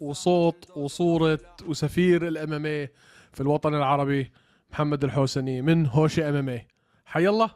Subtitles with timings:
[0.00, 2.92] وصوت وصورة وسفير الإم إم اي
[3.32, 4.32] في الوطن العربي
[4.70, 6.68] محمد الحوسني من هوشي إم إم اي
[7.04, 7.50] حي الله.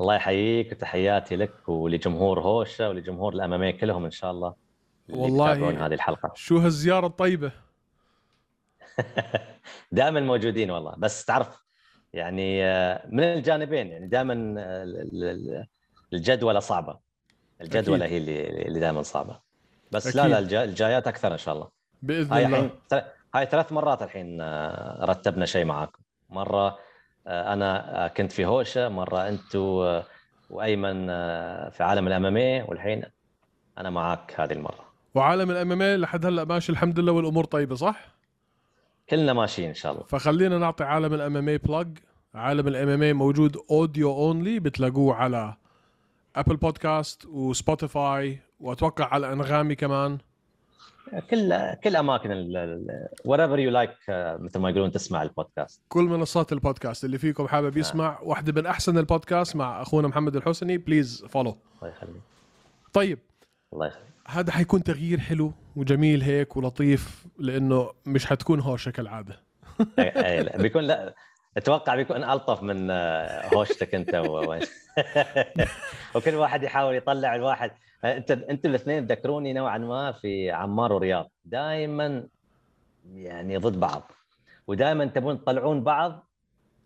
[0.00, 4.54] الله يحييك وتحياتي لك ولجمهور هوشة ولجمهور الامامية كلهم إن شاء الله
[5.08, 6.32] والله هذه الحلقة.
[6.34, 7.52] شو هالزيارة الطيبة؟
[9.92, 10.94] دائما موجودين والله.
[10.98, 11.64] بس تعرف
[12.12, 14.54] يعني آه، من الجانبين يعني دائما
[16.12, 16.98] الجدولة صعبة.
[17.60, 18.28] الجدولة أكيد.
[18.28, 19.49] هي اللي اللي دائما صعبة.
[19.90, 20.20] بس أكيد.
[20.20, 21.68] لا لا الجا- الجايات أكثر إن شاء الله.
[22.02, 22.56] بإذن هاي الله.
[22.58, 23.02] الحين ثل-
[23.34, 26.02] هاي ثلاث مرات الحين آه، رتبنا شيء معاكم.
[26.30, 26.78] مرة
[27.26, 30.02] آه، أنا آه، كنت في هوشة مرة أنتم
[30.50, 31.06] وأيمن
[31.70, 33.02] في عالم ال MMA والحين
[33.78, 34.84] أنا معاك هذه المرة.
[35.14, 38.08] وعالم ال MMA لحد هلأ ماشي الحمد لله والأمور طيبة صح؟
[39.10, 40.04] كلنا ماشيين إن شاء الله.
[40.04, 41.98] فخلينا نعطي عالم ال MMA plug
[42.34, 45.54] عالم ال MMA موجود audio only بتلاقوه على
[46.36, 50.18] Apple Podcast و Spotify وأتوقع على أنغامي كمان.
[51.30, 52.28] كل كل أماكن
[53.28, 55.82] whatever you like آه، مثل ما يقولون تسمع البودكاست.
[55.88, 60.78] كل منصات البودكاست اللي فيكم حابب يسمع واحدة من أحسن البودكاست مع أخونا محمد الحسني
[60.78, 62.22] please follow الله يخليك.
[62.92, 63.18] طيب.
[63.72, 64.04] الله يخليك.
[64.28, 69.40] هذا حيكون تغيير حلو وجميل هيك ولطيف لأنه مش حتكون هوشة كالعادة.
[69.98, 71.14] أي، لا، بيكون لا
[71.56, 74.14] أتوقع بيكون ألطف من آه، هوشتك أنت.
[74.14, 74.56] و-
[76.14, 77.70] وكل واحد يحاول يطلع الواحد.
[78.04, 81.30] انت انت الاثنين تذكروني نوعا ما في عمار ورياض.
[81.44, 82.26] دائما
[83.14, 84.12] يعني ضد بعض.
[84.66, 86.26] ودائما تبون تطلعون بعض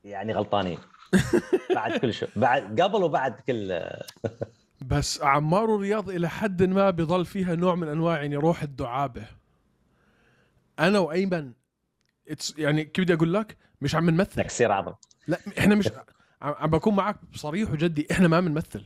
[0.04, 0.78] يعني غلطانين.
[1.74, 3.80] بعد كل شيء بعد قبل وبعد كل
[4.90, 9.26] بس عمار ورياض إلى حد ما بضل فيها نوع من أنواع يعني روح الدعابة.
[10.78, 11.52] أنا وأيمن
[12.58, 14.42] يعني كيف بدي أقول لك؟ مش عم نمثل.
[14.42, 14.92] تكسير عظم.
[15.26, 15.88] لا إحنا مش
[16.42, 18.84] عم عم بكون معك بصريح وجدي إحنا ما بنمثل.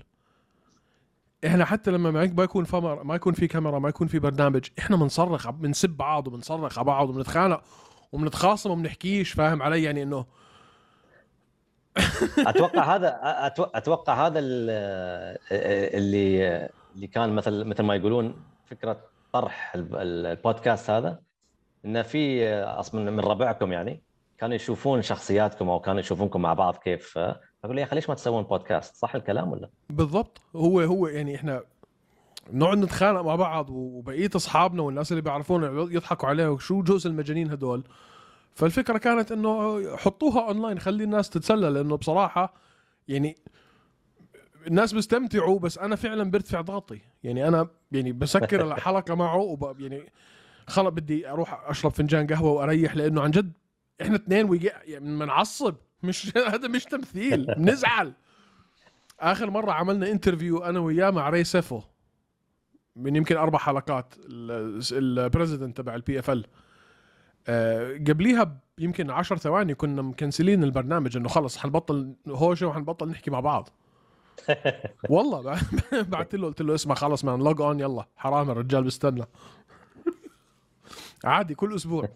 [1.47, 2.66] إحنا حتى لما ما يكون
[3.03, 7.10] ما يكون في كاميرا ما يكون في برنامج إحنا بنصرخ بنسب بعض وبنصرخ على بعض
[7.10, 7.62] وبنتخانق
[8.12, 10.26] وبنتخاصم وبنحكيش فاهم علي؟ يعني إنه
[12.38, 13.19] أتوقع هذا
[13.59, 15.38] أتوقع هذا ال-
[15.97, 18.34] اللي اللي كان مثل مثل ما يقولون
[18.66, 19.00] فكرة
[19.32, 21.19] طرح ال- ال- البودكاست هذا
[21.84, 24.03] إنه في أصلا من ربعكم يعني
[24.38, 27.19] كانوا يشوفون شخصياتكم أو كانوا يشوفونكم مع بعض كيف
[27.64, 30.41] أقول يا أخي ليش ما تسوون بودكاست صح الكلام ولا؟ بالضبط.
[30.56, 31.62] هو هو يعني إحنا
[32.52, 37.84] نقعد نتخانق مع بعض وبقية أصحابنا والناس اللي بيعرفونا يضحكوا عليها شو جوز المجانين هدول.
[38.54, 42.54] فالفكرة كانت إنه حطوها اونلاين خلي الناس تتسلى لأنه بصراحة
[43.08, 43.36] يعني
[44.66, 47.00] الناس بيستمتعوا بس أنا فعلا برتفع ضغطي.
[47.22, 50.02] يعني أنا يعني بسكر الحلقة معه وب يعني
[50.66, 53.52] خلص بدي أروح أشرب فنجان قهوة وأريح لأنه عن جد
[54.02, 55.75] إحنا اثنين يعني بنعصب.
[56.03, 57.47] مش هذا مش تمثيل.
[57.54, 58.12] بنزعل
[59.20, 61.81] آخر مرة عملنا interview أنا وياه مع Ray Sefo.
[62.97, 64.14] من يمكن أربع حلقات.
[64.93, 66.44] ال president تبع ال PFL
[68.08, 73.41] قبليها ب- يمكن 10 ثواني كنا مكنسلين البرنامج إنه خلص حنبطل هوشة وحنبطل نحكي مع
[73.41, 73.69] بعض.
[75.10, 75.60] والله
[75.92, 78.06] بعثت له قلت له اسمع خلص مان لوج اون يلا.
[78.16, 79.25] حرام الرجال بيستنى.
[81.25, 82.08] عادي كل أسبوع.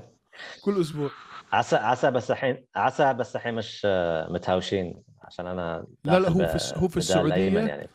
[0.64, 1.10] كل أسبوع.
[1.52, 6.46] عسى عسى بس الحين عسى بس الحين مش آه، متهاوشين عشان أنا لا، لا، هو
[6.46, 7.58] في هو في السعودية.
[7.60, 7.88] يعني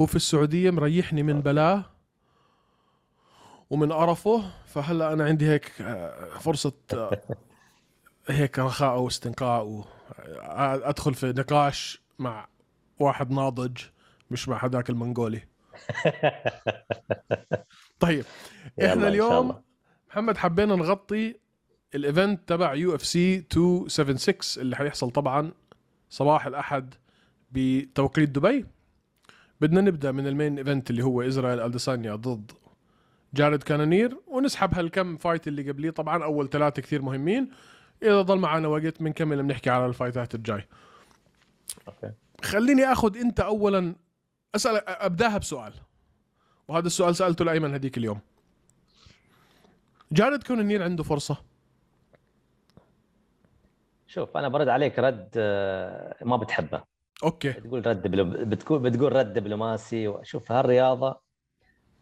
[0.00, 1.84] هو في السعودية مريحني من بلاه
[3.70, 7.20] ومن قرفه فهلأ أنا عندي هيك آه، فرصة آه،
[8.28, 9.84] هيك رخاء واستنقاء
[10.40, 12.48] وادخل في نقاش مع
[13.00, 13.78] واحد ناضج
[14.30, 15.40] مش مع هذاك المنغولي
[18.00, 18.24] طيب
[18.84, 19.62] إحنا اليوم.
[20.10, 21.40] محمد حبينا نغطي
[21.94, 25.52] ال event تبع UFC 276 اللي حيحصل طبعا
[26.10, 26.94] صباح الأحد
[27.50, 28.66] بتوقيت دبي.
[29.60, 32.52] بدنا نبدأ من ال main event اللي هو إسرائيل اديسانيا ضد
[33.34, 35.90] جارد كانونير ونسحب هالكم fight اللي قبليه.
[35.90, 37.50] طبعا أول ثلاثة كثير مهمين.
[38.02, 40.66] إذا ضل معنا وقت بنكمل بنحكي على ال fightات الجاي.
[41.88, 42.12] okay.
[42.44, 43.94] خليني آخذ أنت اولا
[44.54, 45.72] أسأل أبداها بسؤال.
[46.68, 48.20] وهذا السؤال سألته لأيمن هذيك اليوم.
[50.12, 51.51] جارد كانونير عنده فرصة.
[54.12, 56.82] شوف أنا برد عليك رد آه، ما بتحبه.
[57.24, 57.50] okay.
[57.50, 58.24] بتقول رد دبلو...
[58.44, 61.20] بتقول بتقول رد دبلوماسي شوف هالرياضة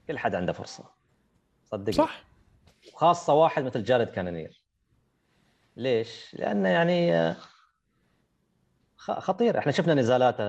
[0.07, 0.85] كل حد عنده فرصة.
[1.65, 1.93] صدقني.
[1.93, 2.25] صح.
[2.95, 4.62] وخاصة واحد مثل جارد كانونير.
[5.77, 7.37] ليش؟ لأنه يعني آه،
[8.97, 9.59] خطير.
[9.59, 10.45] إحنا شفنا نزالاته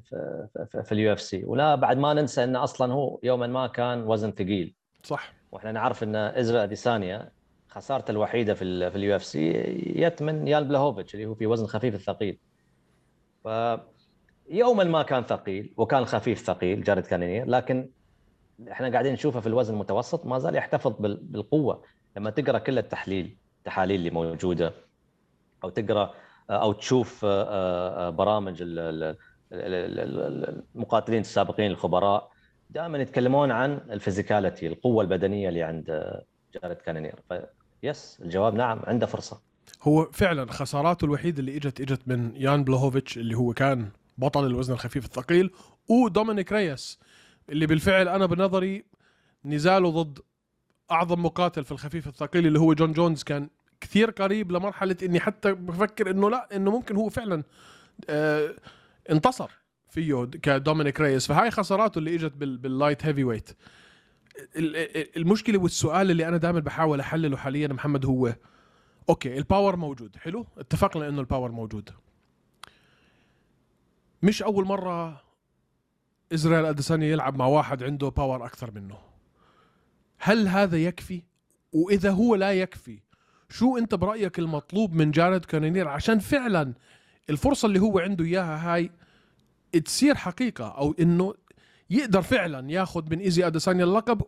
[0.00, 1.44] في, في, في ال UFC.
[1.44, 4.74] ولا بعد ما ننسى إنه أصلا هو يوما ما كان وزن ثقيل.
[5.02, 5.32] صح.
[5.52, 7.32] وإحنا نعرف إن إسرائيل اديسانيا
[7.74, 9.52] خسارته الوحيدة في في ال UFC
[9.96, 12.38] جت من يان بلاهوفيتش اللي هو في وزن خفيف الثقيل.
[13.44, 13.48] ف
[14.50, 17.90] يوما ما كان ثقيل وكان خفيف ثقيل جارد كانينير لكن
[18.70, 21.82] إحنا قاعدين نشوفه في الوزن المتوسط ما زال يحتفظ بال- بالقوة.
[22.16, 24.72] لما تقرأ كل التحليل التحاليل اللي موجودة
[25.64, 26.14] أو تقرأ
[26.50, 29.16] أو تشوف آه، آه، برامج ال- ال-
[29.52, 32.30] ال- ال- المقاتلين السابقين الخبراء
[32.70, 36.12] دائما يتكلمون عن ال physicality القوة البدنية اللي عند
[36.54, 37.14] جارد كانينير.
[37.82, 39.40] yes الجواب نعم عنده فرصة.
[39.82, 43.88] هو فعلا خساراته الوحيدة اللي إجت إجت من يان بلوهوفيتش اللي هو كان
[44.18, 45.50] بطل الوزن الخفيف الثقيل
[45.88, 46.98] ودومينيك ريس
[47.48, 48.84] اللي بالفعل أنا بنظري
[49.44, 50.18] نزاله ضد
[50.90, 53.22] أعظم مقاتل في الخفيف الثقيل اللي هو جون جونز.
[53.22, 53.48] كان
[53.80, 57.42] كثير قريب لمرحلة إني حتى بفكر إنه لا إنه ممكن هو فعلا
[58.10, 58.54] آه
[59.10, 59.50] انتصر
[59.90, 61.26] فيه كدومينيك ريس.
[61.26, 63.50] فهاي خساراته اللي إجت بال بال light heavyweight
[65.16, 68.34] المشكلة والسؤال اللي أنا دائما بحاول أحلله حاليا محمد هو
[69.08, 71.90] okay ال power موجود حلو؟ اتفقنا إنه ال power موجود.
[74.22, 75.22] مش أول مرة
[76.32, 78.98] إسرائيل اديسانيا يلعب مع واحد عنده power أكثر منه.
[80.18, 81.22] هل هذا يكفي؟
[81.72, 82.98] وإذا هو لا يكفي
[83.48, 86.74] شو أنت برأيك المطلوب من جارد كانينير عشان فعلا
[87.30, 88.90] الفرصة اللي هو عنده إياها هاي
[89.84, 91.34] تصير حقيقة أو إنه
[91.92, 94.22] يقدر فعلا ياخذ من إيزي أديسانيا اللقب.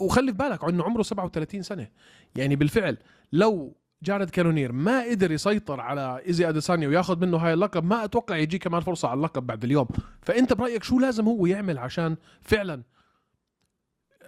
[0.00, 1.88] وخلي في بالك انه عمره 37 سنة.
[2.36, 2.96] يعني بالفعل
[3.32, 8.36] لو جارد كانونير ما قدر يسيطر على إيزي أديسانيا وياخذ منه هاي اللقب ما أتوقع
[8.36, 9.88] يجي كمان فرصة على اللقب بعد اليوم.
[10.22, 12.82] فأنت برأيك شو لازم هو يعمل عشان فعلا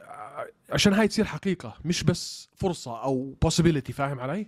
[0.06, 4.46] ع- عشان هاي تصير حقيقة مش بس فرصة أو possibility فاهم علي؟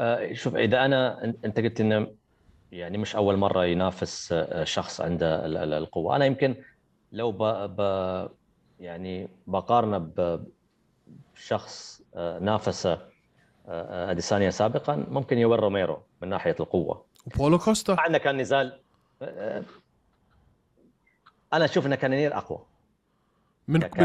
[0.00, 2.06] آه، شوف إذا أنا أنت قلت إنه
[2.72, 6.16] يعني مش أول مرة ينافس آه، شخص عنده ال- ال- القوة.
[6.16, 6.56] أنا يمكن
[7.12, 7.42] لو ب...
[7.76, 7.80] ب...
[8.78, 9.98] يعني بقارنه
[11.34, 17.06] بشخص آه، نافس آه، أديسانيا سابقا ممكن يوين روميرو من ناحية القوة.
[17.26, 18.80] وبولو كوستا؟ إنه كان نزال
[21.52, 22.66] أنا أشوف ان كانينير أقوى.
[23.68, 24.02] من ك...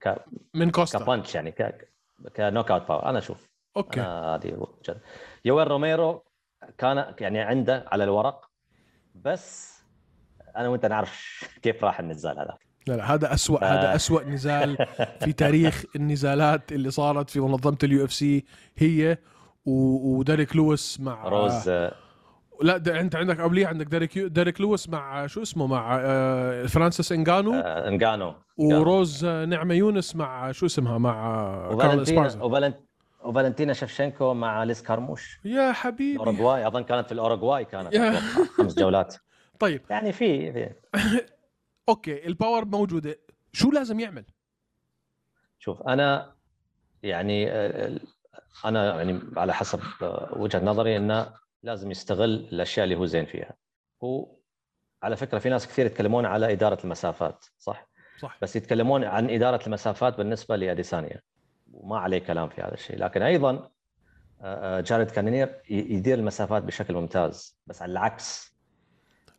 [0.00, 0.24] ك...
[0.54, 1.88] من كوستا؟ كبانش يعني ك...
[2.36, 3.50] knockout power أنا أشوف.
[3.76, 4.00] okay.
[4.00, 4.96] هذه وجهة-
[5.44, 6.24] يويل روميرو
[6.78, 8.50] كان يعني عنده على الورق
[9.14, 9.74] بس
[10.56, 12.56] أنا وأنت نعرف كيف راح النزال هذا.
[12.86, 14.76] لا لا هذا أسوأ ف- هذا أسوأ نزال
[15.24, 18.44] في تاريخ النزالات اللي صارت في منظمة ال UFC
[18.76, 19.18] هي
[19.66, 21.94] و- وديريك لويس مع روز آه،
[22.62, 27.12] لا ده أنت عندك قبليه عندك ديريك ديريك لويس مع شو اسمه؟ مع آه، فرانسيس
[27.12, 31.14] انجانو انجانو وروز آه، نمايونس مع شو اسمها؟ مع
[31.68, 32.44] كارلا وفالنتينا.
[33.24, 35.40] وفالنتينا شفشنكو مع ليز كارموش.
[35.44, 36.12] يا حبيبي.
[36.12, 38.20] الاوروغواي أظن كانت في الأوروغواي كانت yeah.
[38.56, 39.16] خمس جولات.
[39.60, 39.82] طيب.
[39.90, 40.74] يعني في في
[41.88, 43.16] okay ال power موجودة.
[43.52, 44.24] شو لازم يعمل؟
[45.58, 46.34] شوف أنا
[47.02, 48.00] يعني آه،
[48.64, 53.54] أنا يعني على حسب آه، وجهة نظري انه لازم يستغل الأشياء اللي هو زين فيها.
[54.04, 54.36] هو
[55.02, 57.88] على فكرة في ناس كثير يتكلمون على إدارة المسافات صح؟
[58.18, 58.38] صح.
[58.42, 61.20] بس يتكلمون عن إدارة المسافات بالنسبة لأديسانيا.
[61.74, 62.98] وما عليه كلام في هذا الشيء.
[62.98, 63.50] لكن أيضا
[64.42, 68.54] آه، آه، جارد كانينير يدير المسافات بشكل ممتاز بس على العكس.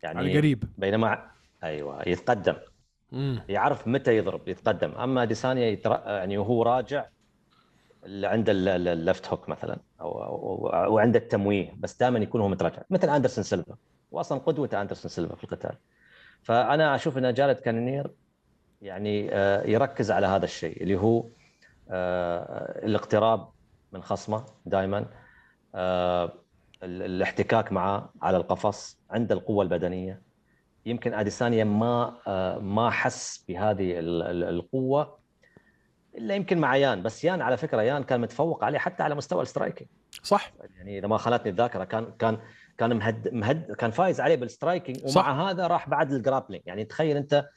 [0.04, 0.64] يعني على القريب.
[0.78, 1.32] بينما
[1.64, 2.56] أيوه يتقدم.
[3.12, 3.42] مم.
[3.50, 4.92] يعرف متى يضرب يتقدم.
[4.92, 5.92] أما ديسانيا يتر...
[6.06, 7.06] يعني وهو راجع
[8.06, 12.48] اللي عنده ال- ال- ال left hook مثلا أو عنده التمويه بس دائما يكون هو
[12.48, 12.82] متراجع.
[12.90, 13.76] مثل أندرسون سيلفا
[14.12, 15.78] واصلا قدوة أندرسون سيلفا في القتال.
[16.44, 18.12] فأنا أشوف إن جارد كانينير
[18.82, 21.26] يعني آه، يركز على هذا الشيء اللي هو
[21.90, 23.48] الاقتراب
[23.92, 25.06] من خصمه دائما
[26.84, 30.22] الاحتكاك معه على القفص عنده القوة البدنية.
[30.86, 35.18] يمكن أديسانيا ما آه، ما حس بهذه ال- ال- القوة
[36.18, 37.04] إلا يمكن مع يان.
[37.04, 39.88] بس يان على فكرة يان كان متفوق عليه حتى على مستوى ال striking
[40.24, 40.54] صح.
[40.78, 42.38] يعني إذا ما خانتني الذاكرة كان كان
[42.78, 45.28] كان مهد مهد كان فايز عليه بال striking ومع صح.
[45.28, 46.64] هذا راح بعد ال grappling.
[46.66, 47.50] يعني تخيل أنت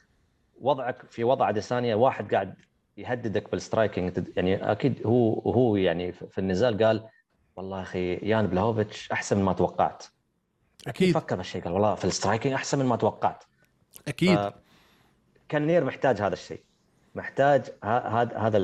[0.60, 2.54] وضعك في وضع أديسانيا واحد قاعد
[2.98, 7.08] يهددك بال striking يعني أكيد هو هو يعني في النزال قال
[7.56, 10.04] والله أخي يان بلاهوفيتش أحسن من ما توقعت.
[10.86, 11.14] أكيد.
[11.14, 13.44] فكر بالشيء قال والله في ال striking أحسن من ما توقعت.
[14.08, 14.38] أكيد.
[14.38, 14.52] ف-
[15.48, 16.60] كانير محتاج هذا الشيء.
[17.14, 18.58] محتاج هذا هذا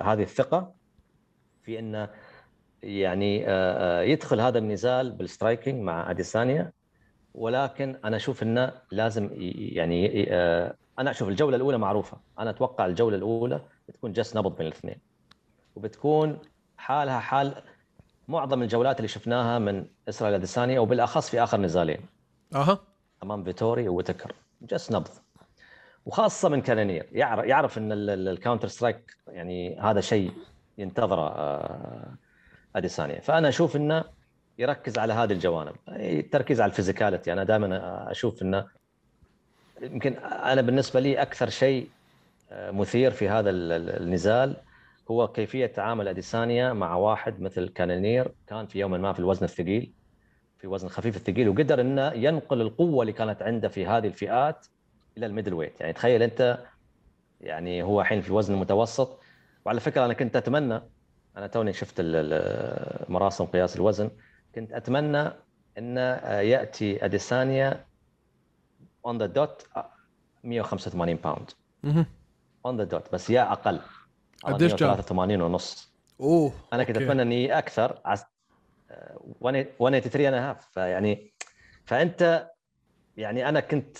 [0.00, 0.74] هذه الثقة
[1.62, 2.08] في إنه
[2.82, 3.42] يعني
[4.12, 6.72] يدخل هذا النزال بالسترايكنج مع أديسانيا.
[7.34, 9.30] ولكن أنا أشوف إنه لازم
[9.74, 10.32] يعني
[10.98, 12.16] أنا أشوف الجولة الأولى معروفة.
[12.38, 13.60] أنا أتوقع الجولة الأولى
[13.92, 14.96] تكون جس نبض بين الاثنين.
[15.76, 16.38] وبتكون
[16.76, 17.62] حالها حال
[18.28, 22.00] معظم الجولات اللي شفناها من إسرائيل اديسانيا وبالأخص في آخر نزالين.
[22.54, 22.78] أها.
[23.22, 25.08] أمام فيتوري وتكر جس نبض.
[26.06, 30.32] وخاصة من كانونير يعرف يعرف إن ال- ال- الكاونتر سترايك يعني هذا شيء
[30.78, 32.14] ينتظره آه،
[32.76, 33.20] أديسانيا.
[33.20, 34.04] فأنا أشوف إنه
[34.58, 35.74] يركز على هذه الجوانب.
[35.88, 37.32] التركيز على الفيزيكاليتي.
[37.32, 38.66] أنا دائما أشوف إنه
[39.82, 41.88] يمكن أنا بالنسبة لي أكثر شيء
[42.54, 44.56] مثير في هذا ال- ال- النزال
[45.10, 49.92] هو كيفية تعامل أديسانيا مع واحد مثل كانونير كان في يوم ما في الوزن الثقيل
[50.58, 54.66] في وزن خفيف الثقيل وقدر إنه ينقل القوة اللي كانت عنده في هذه الفئات
[55.18, 55.80] إلى ال middleweight.
[55.80, 56.58] يعني تخيل أنت
[57.40, 59.18] يعني هو الحين في وزن المتوسط
[59.64, 60.80] وعلى فكرة أنا كنت أتمنى
[61.36, 62.00] أنا توني شفت
[63.08, 64.10] مراسم قياس الوزن
[64.54, 65.30] كنت أتمنى
[65.78, 65.96] إن
[66.46, 67.84] يأتي أديسانيا
[69.06, 69.66] on the dot
[70.44, 71.50] 185 pound.
[72.66, 73.80] on the dot بس يا أقل.
[74.44, 75.94] قديش جاب؟ 183 ونص.
[76.20, 76.96] أوه أنا كنت.
[76.96, 78.24] أتمنى إني أكثر عس...
[78.90, 81.32] آه، 183 and a half فيعني
[81.84, 82.50] فأنت
[83.16, 83.96] يعني أنا كنت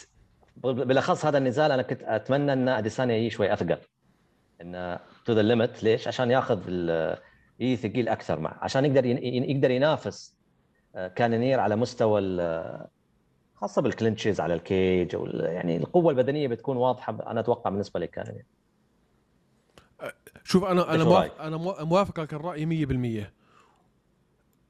[0.56, 3.78] بالأخص هذا النزال أنا كنت أتمنى إن اديسانيا يجي شوي أثقل.
[4.60, 6.68] انه to the limit ليش؟ عشان ياخذ
[7.60, 8.58] يجي ثقيل أكثر معه.
[8.60, 10.36] عشان يقدر يقدر ينافس
[10.96, 12.20] آه، كانونير على مستوى
[13.54, 18.00] خاصة بال clinches على ال cage أو يعني القوة البدنية بتكون واضحة أنا أتوقع بالنسبة
[18.00, 18.44] لكانونير
[20.44, 22.86] شوف أنا أنا موافق؟ أنا مو- موافقك الرأي
[23.26, 23.32] 100%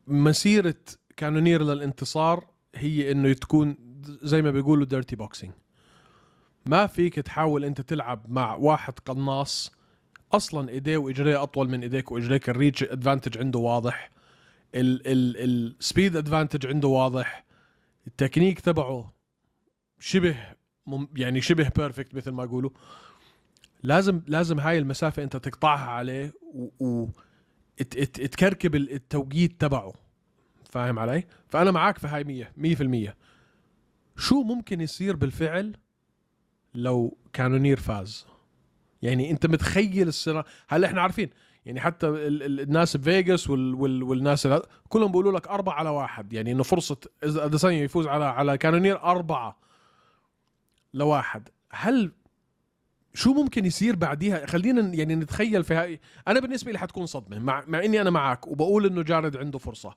[0.06, 0.74] مسيرة
[1.16, 3.76] كانونير للانتصار هي إنه تكون
[4.22, 5.52] زي ما بيقولوا dirty boxing
[6.66, 9.72] ما فيك تحاول أنت تلعب مع واحد قناص
[10.32, 14.10] أصلا إيديه وإجريه أطول من إيديك وإجريك ال reach advantage عنده واضح.
[14.74, 17.44] ال speed advantage عنده واضح.
[18.06, 19.14] التكنيك تبعه
[19.98, 20.36] شبه
[21.16, 22.70] يعني شبه perfect مثل ما يقولوا.
[23.84, 27.08] لازم لازم هاي المسافة انت تقطعها عليه و, و
[27.80, 29.92] ات ات التوقيت تبعه.
[30.70, 32.24] فاهم علي؟ فأنا معاك في هاي
[32.56, 33.12] 100 100%
[34.16, 35.76] شو ممكن يصير بالفعل
[36.74, 38.26] لو كانونير فاز؟
[39.02, 41.30] يعني انت متخيل السنة هلا إحنا عارفين؟
[41.66, 45.88] يعني حتى ال ال الناس بفيغاس وال وال والناس ال- كلهم بيقولوا لك أربعة على
[45.88, 46.32] واحد.
[46.32, 49.58] يعني إنه فرصة إذا اديسانيا يفوز على على كانونير أربعة
[50.94, 51.48] لواحد.
[51.70, 52.12] هل
[53.14, 57.64] شو ممكن يصير بعديها خلينا يعني نتخيل في هاي أنا بالنسبة لي حتكون صدمة مع,
[57.66, 59.94] مع إني أنا معك وبقول إنه جارد عنده فرصة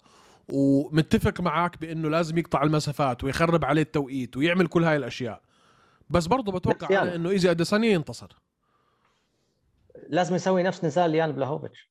[0.50, 5.41] ومتفق معك بإنه لازم يقطع المسافات ويخرب عليه التوقيت ويعمل كل هاي الأشياء
[6.09, 7.15] بس برضه بتوقع يعني.
[7.15, 8.27] إنه ايزي اديسانيا ينتصر
[10.09, 11.89] لازم يسوي نفس نزال يان بلاهوفيتش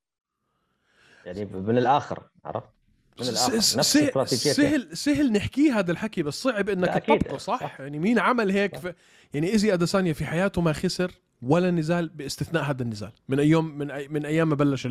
[1.25, 2.76] يعني من الآخر عرفت؟
[3.21, 7.03] من الآخر نفس سهل سهل سهل نحكي هذا الحكي بس صعب إنك.
[7.03, 7.79] تطبقه صح؟, صح.
[7.79, 8.93] يعني مين عمل هيك؟ في
[9.33, 13.11] يعني إيزي أديسانيا في حياته ما خسر ولا نزال باستثناء هذا النزال.
[13.29, 14.87] من أيام من أي من أيام ما بلش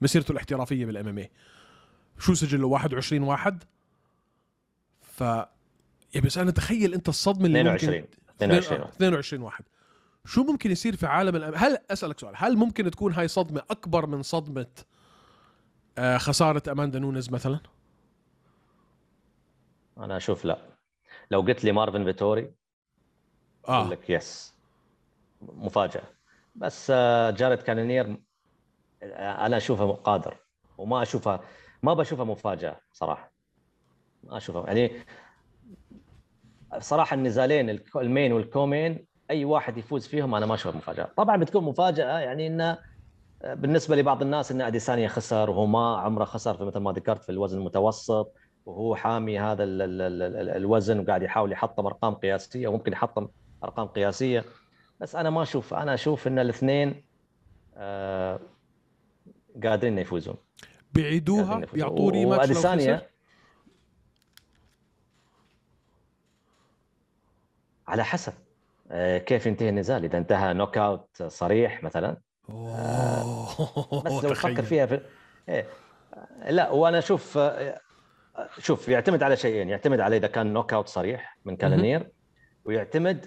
[0.00, 1.26] مسيرته الاحترافية بالام ام
[2.18, 3.64] شو سجله 21 واحد
[5.02, 9.64] ف يا بس أنا تخيل أنت الصدمة اللي 22 ممكن 22 آه، 22 واحد.
[10.24, 11.54] شو ممكن يصير في عالم الأم...
[11.56, 14.66] هل أسألك سؤال هل ممكن تكون هاي صدمة أكبر من صدمة
[15.98, 17.60] آه خسارة أماندا نونز مثلا؟
[19.98, 20.58] أنا أشوف لا.
[21.30, 22.40] لو قلت لي مارفن فيتوري
[23.64, 24.54] أقول آه لك yes
[25.42, 26.02] مفاجأة.
[26.54, 28.16] بس آه، جارد كانونير
[29.02, 30.36] آه، أنا اشوفه قادر.
[30.78, 31.40] وما أشوفها
[31.82, 33.32] ما بشوفها مفاجأة صراحة.
[34.24, 34.66] ما أشوفها.
[34.66, 34.92] يعني
[36.78, 41.04] صراحة النزالين ال main وال co-main أي واحد يفوز فيهم أنا ما أشوفها مفاجأة.
[41.16, 42.78] طبعا بتكون مفاجأة يعني إنه
[43.44, 47.32] بالنسبة لبعض الناس إن اديسانيا خسر وهو ما عمره خسر في مثل ما ذكرت في
[47.32, 48.32] الوزن المتوسط
[48.66, 53.28] وهو حامي هذا ال ال ال ال الوزن وقاعد يحاول يحطم أرقام قياسية وممكن يحطم
[53.64, 54.44] أرقام قياسية.
[55.00, 57.04] بس أنا ما أشوف أنا أشوف إن الاثنين
[57.76, 58.40] آه
[59.64, 60.36] قادرين يفوزون.
[60.92, 61.60] بيعيدوها.
[61.72, 63.06] بيعطوه ريماتش واديسانيا
[67.88, 68.32] على حسب
[68.90, 70.04] آه، كيف ينتهي النزال.
[70.04, 74.30] إذا انتهى knockout صريح مثلا اوه بس لو تخيل.
[74.54, 75.00] تفكر فيها في
[75.48, 75.66] إيه.
[76.50, 77.80] لا وأنا أشوف آه،
[78.58, 79.68] شوف يعتمد على شيئين.
[79.68, 82.10] يعتمد على إذا كان knockout صريح من كانونير
[82.64, 83.26] ويعتمد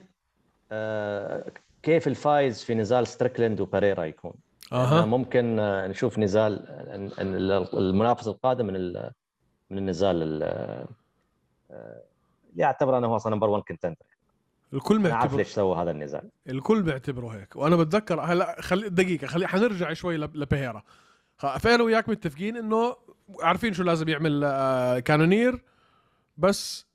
[0.71, 1.51] آه،
[1.83, 4.33] كيف الفايز في نزال ستريكلند وباريرا يكون.
[4.73, 5.05] أها.
[5.05, 7.19] ممكن آه، نشوف نزال ال-
[7.51, 8.93] ال- المنافس القادم من
[9.69, 10.43] من النزال ال-
[11.71, 12.03] آه،
[12.51, 14.05] اللي اعتبر أنا هو أصلا number 1 contender
[14.73, 17.55] الكل أنا عارف ليش سوى هذا النزال الكل بيعتبره هيك.
[17.55, 20.83] وأنا بتذكر هلا خلي دقيقة خلي حنرجع شوي لب- لبيريرا
[21.37, 22.95] فأنا وياك متفقين إنه
[23.41, 25.63] عارفين شو لازم يعمل آه، كانونير
[26.37, 26.85] بس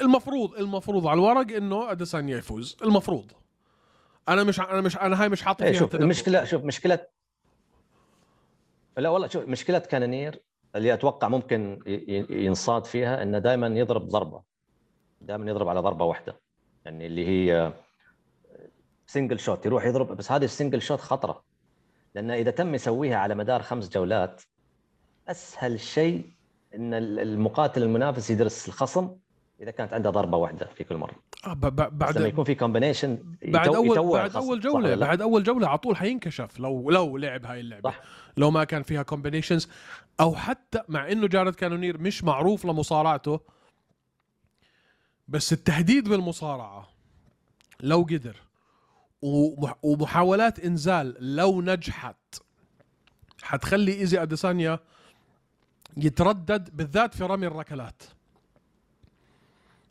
[0.00, 2.76] المفروض المفروض على الورق إنه اديسانيا يفوز.
[2.82, 3.32] المفروض.
[4.28, 5.94] أنا مش أنا مش أنا هاي مش حاطط إيه فيها شوف.
[5.94, 6.98] المشكلة شوف مشكله
[8.96, 10.42] لا والله شوف مشكلة كانونير
[10.76, 11.82] اللي أتوقع ممكن
[12.30, 14.42] ينصاد فيها إنه دائما يضرب ضربة.
[15.20, 16.40] دائما يضرب على ضربة واحدة.
[16.84, 17.72] يعني اللي هي
[19.06, 21.42] single shot يروح يضرب بس هذه ال single shot خطرة.
[22.14, 24.42] لأن إذا تم يسويها على مدار خمس جولات
[25.28, 26.26] أسهل شيء
[26.74, 29.10] إن ال- المقاتل المنافس يدرس الخصم
[29.60, 31.14] إذا كانت عنده ضربة واحدة في كل مرة.
[31.46, 35.68] آه بعد لما بعد يكون في combination بعد اول بعد أول جولة بعد أول جولة
[35.68, 37.90] على طول حينكشف لو لو لعب هاي اللعبة.
[37.90, 38.00] صح.
[38.36, 39.68] لو ما كان فيها combinations
[40.20, 43.40] أو حتى مع إنه جارد كانونير مش معروف لمصارعته
[45.28, 46.88] بس التهديد بالمصارعة
[47.80, 48.36] لو قدر
[49.22, 52.16] ومح- ومحاولات إنزال لو نجحت
[53.42, 54.78] حتخلي إيزي أديسانيا
[55.96, 58.02] يتردد بالذات في رمي الركلات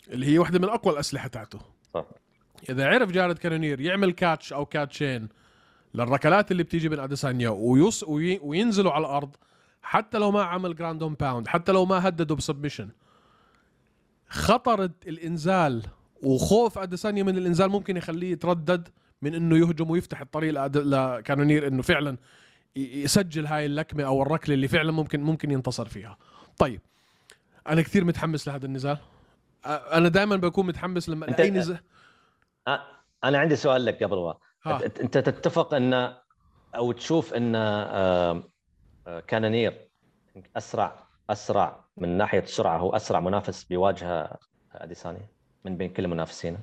[0.10, 1.60] اللي هي واحدة من أقوى الأسلحة تاعته.
[1.94, 2.06] صح.
[2.70, 5.30] إذا عرف جارد كانونير يعمل catch أو catchين
[5.94, 7.50] للركلات اللي بتيجي من أديسانيا
[8.42, 9.36] وينزلوا على الأرض
[9.82, 12.90] حتى لو ما عمل ground and pound حتى لو ما هددوا ب submission
[14.30, 15.84] خطر الإنزال
[16.24, 18.88] وخوف أديسانيا من الإنزال ممكن يخليه يتردد
[19.22, 22.18] من إنه يهجم ويفتح الطريق لكانونير إنه فعلا
[22.76, 26.18] يسجل هاي اللكمة أو الركلة اللي فعلا ممكن ممكن ينتصر فيها.
[26.58, 26.82] طيب
[27.68, 28.98] أنا كثير متحمس لهذا النزال.
[29.66, 31.80] أنا دائما بكون متحمس لما أنت- أي نزال
[33.24, 34.34] أنا عندي سؤال لك قبل.
[34.68, 36.14] أنت- أنت تتفق إن
[36.76, 38.44] أو تشوف إن آه،
[39.08, 39.88] آه، كانونير
[40.58, 44.38] أسرع أسرع من ناحية السرعة هو أسرع منافس بيواجهه
[44.72, 45.28] اديسانيا
[45.66, 46.60] من بين كل منافسينه؟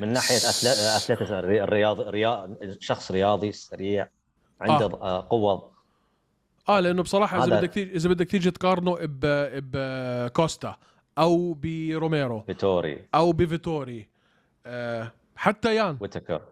[0.00, 4.08] من ناحية اثليتس الرياض رياض شخص رياضي سريع
[4.60, 5.26] عنده آه.
[5.30, 5.70] قوة.
[6.68, 9.20] آه لأنه بصراحة إذا بدك إذا بدك تيجي تقارنه ب
[9.72, 10.76] بكوستا
[11.18, 13.08] أو بروميرو فيتوري.
[13.14, 14.08] أو بفيتوري.
[14.66, 15.96] آه حتى يان.
[16.00, 16.42] ويتكر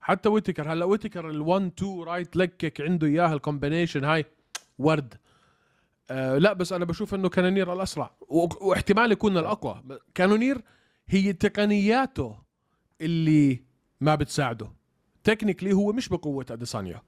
[0.00, 4.24] حتى ويتكر هلا ويتكر ال1 2 right leg kick عنده إياها ال combination هاي
[4.78, 5.14] ورد.
[6.10, 8.10] آه لا بس أنا بشوف إنه كانونير الأسرع.
[8.20, 9.82] و- واحتمال يكون الأقوى.
[10.14, 10.62] كانونير
[11.08, 12.38] هي تقنياته
[13.00, 13.62] اللي
[14.00, 14.72] ما بتساعده.
[15.24, 17.02] technically هو مش بقوة أديسانيا.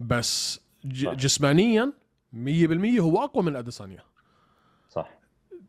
[0.00, 0.60] بس.
[0.84, 1.92] جسمانيا
[2.32, 4.02] 100% هو أقوى من أديسانيا.
[4.88, 5.10] صح.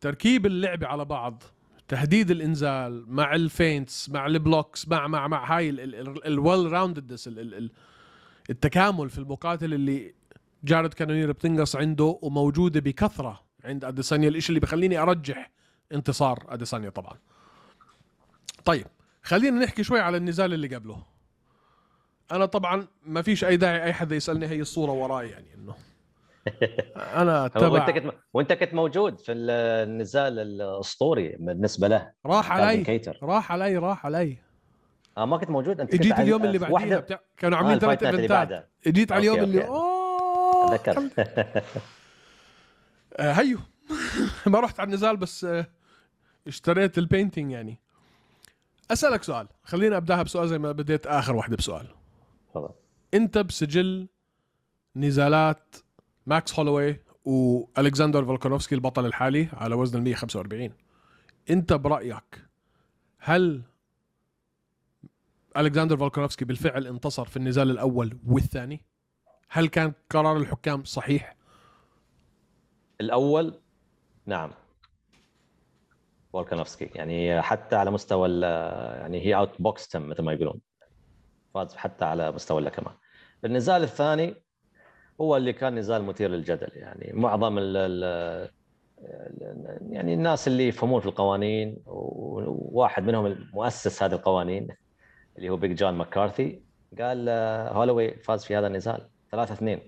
[0.01, 1.43] تركيب اللعبة على بعض
[1.87, 7.29] تهديد الإنزال مع ال feints مع ال blocks مع مع مع هاي ال well-roundedness
[8.49, 10.13] التكامل في المقاتل اللي
[10.63, 15.51] جارد كانونير بتنقص عنده وموجودة بكثرة عند أديسانيا الشيء اللي بخليني أرجح
[15.91, 17.17] انتصار أديسانيا طبعا.
[18.65, 18.87] طيب
[19.23, 21.03] خلينا نحكي شوي على النزال اللي قبله.
[22.31, 25.75] أنا طبعا ما فيش أي داعي أي حدا يسألني هي الصورة وراي يعني إنه.
[27.21, 32.11] أنا وأنت تبع كنت وأنت كنت موجود في النزال الأسطوري بالنسبة له.
[32.25, 32.83] راح علي.
[32.83, 33.19] كيتر.
[33.23, 34.37] راح علي راح علي.
[35.17, 35.81] آه ما كنت موجود.
[35.81, 37.19] أنت إجيت اليوم اللي في بعديها بتاع...
[37.37, 38.69] كانوا آه عاملين ثلاث event ات.
[38.87, 39.67] إجيت على اليوم اللي.
[39.67, 39.90] أوه
[40.75, 41.09] اتذكر
[43.17, 43.59] آه هيو.
[44.47, 45.67] ما رحت على النزال بس آه
[46.47, 47.79] اشتريت ال painting يعني.
[48.91, 49.47] أسألك سؤال.
[49.63, 51.87] خليني أبدأها بسؤال زي ما بديت آخر واحدة بسؤال.
[52.49, 52.69] تفضل.
[53.13, 54.07] أنت بسجل
[54.95, 55.75] نزالات
[56.25, 60.69] ماكس هولوي وألكسندر فولكانوفسكي البطل الحالي على وزن ال 145
[61.49, 62.45] أنت برأيك
[63.17, 63.61] هل
[65.57, 68.81] ألكسندر فولكانوفسكي بالفعل انتصر في النزال الأول والثاني؟
[69.53, 71.35] هل كان قرار الحكام صحيح؟
[73.01, 73.61] الأول
[74.25, 74.51] نعم.
[76.33, 80.61] فولكانوفسكي يعني حتى على مستوى يعني he outbox مثل ما يقولون.
[81.53, 82.91] فاز حتى على مستوى اللكمة
[83.45, 84.35] النزال الثاني
[85.21, 86.71] هو اللي كان نزال مثير للجدل.
[86.73, 88.51] يعني معظم ال ال
[89.89, 94.67] يعني الناس اللي يفهمون في القوانين وواحد منهم مؤسس هذه القوانين
[95.37, 96.63] اللي هو بيج جون مكارثي
[96.99, 97.29] قال
[97.73, 99.10] هولوي فاز في هذا النزال.
[99.31, 99.79] 3 2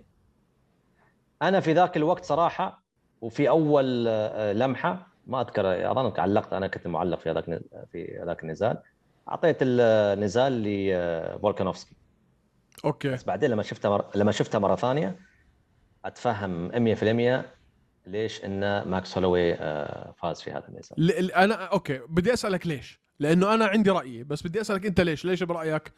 [1.42, 2.84] أنا في ذاك الوقت صراحة
[3.22, 7.46] وفي أول آه، لمحة ما أذكر اظنك علقت أنا كنت معلق في هذاك
[7.92, 8.78] في هذاك النزال
[9.30, 11.96] أعطيت النزال لفولكانوفسكي
[12.86, 14.06] أوكي بس بعدين لما شفتها مر...
[14.16, 15.20] لما شفتها مرة ثانية
[16.06, 17.46] أتفهم 100%
[18.08, 23.02] ليش إن ماكس هولوي آه، فاز في هذا النزال ل- أنا أوكي بدي أسألك ليش؟
[23.20, 25.94] لأنه أنا عندي رأيي بس بدي أسألك أنت ليش؟ ليش برأيك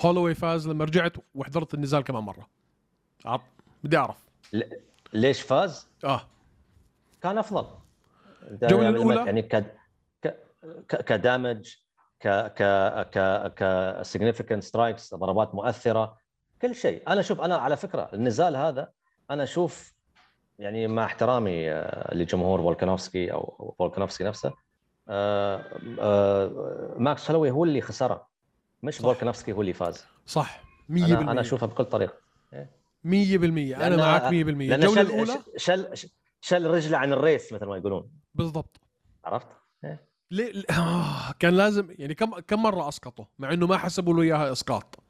[0.00, 2.59] هولوي فاز لما رجعت وحضرت النزال كمان مرة؟
[3.26, 3.40] عط...
[3.84, 4.16] بدي أعرف.
[4.52, 4.62] ل...
[5.12, 6.20] ليش فاز؟ آه.
[7.22, 7.66] كان أفضل.
[8.42, 9.76] الجولة الأولى؟ يعني ك
[10.88, 11.74] ك ك damage
[12.20, 12.62] ك ك
[13.10, 13.18] ك
[13.54, 16.18] ك significant strikes ضربات مؤثرة
[16.62, 17.02] كل شيء.
[17.08, 18.90] أنا شوف أنا على فكرة النزال هذا
[19.30, 19.94] أنا أشوف
[20.58, 24.52] يعني مع احترامي آه، لجمهور فولكانوفسكي أو أو فولكانوفسكي نفسه
[25.08, 25.64] آه،
[26.00, 28.26] آه، ماكس هولوي هو اللي خسره.
[28.82, 28.98] مش.
[28.98, 30.06] فولكانوفسكي هو اللي فاز.
[30.26, 30.62] صح.
[30.90, 32.14] 100% أنا أنا اشوفها بكل طريقة.
[33.04, 33.08] 100%
[33.82, 35.88] أنا معك 100% لأن الجولة شل الأولى شل
[36.40, 38.10] شل رجله عن الريس مثل ما يقولون.
[38.34, 38.80] بالضبط.
[39.24, 39.46] عرفت؟
[39.82, 44.22] ليه؟ ليه- آه كان لازم يعني كم كم مرة أسقطه؟ مع إنه ما حسبوا له
[44.22, 45.02] إياها إسقاط.